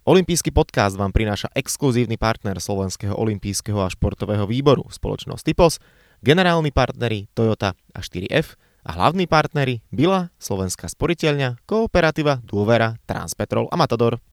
Olympijský 0.00 0.48
podcast 0.48 0.96
vám 0.96 1.12
prináša 1.12 1.52
exkluzívny 1.52 2.16
partner 2.16 2.56
Slovenského 2.56 3.12
olympijského 3.12 3.84
a 3.84 3.92
športového 3.92 4.48
výboru, 4.48 4.88
spoločnosť 4.88 5.44
Typos, 5.44 5.76
generálni 6.24 6.72
partneri 6.72 7.28
Toyota 7.36 7.76
a 7.92 8.00
4F 8.00 8.56
a 8.88 8.90
hlavní 8.96 9.28
partneri 9.28 9.84
Bila, 9.92 10.32
Slovenská 10.40 10.88
sporiteľňa, 10.88 11.60
Kooperativa, 11.68 12.40
Dôvera, 12.40 12.96
Transpetrol 13.04 13.68
a 13.68 13.76
Matador. 13.76 14.24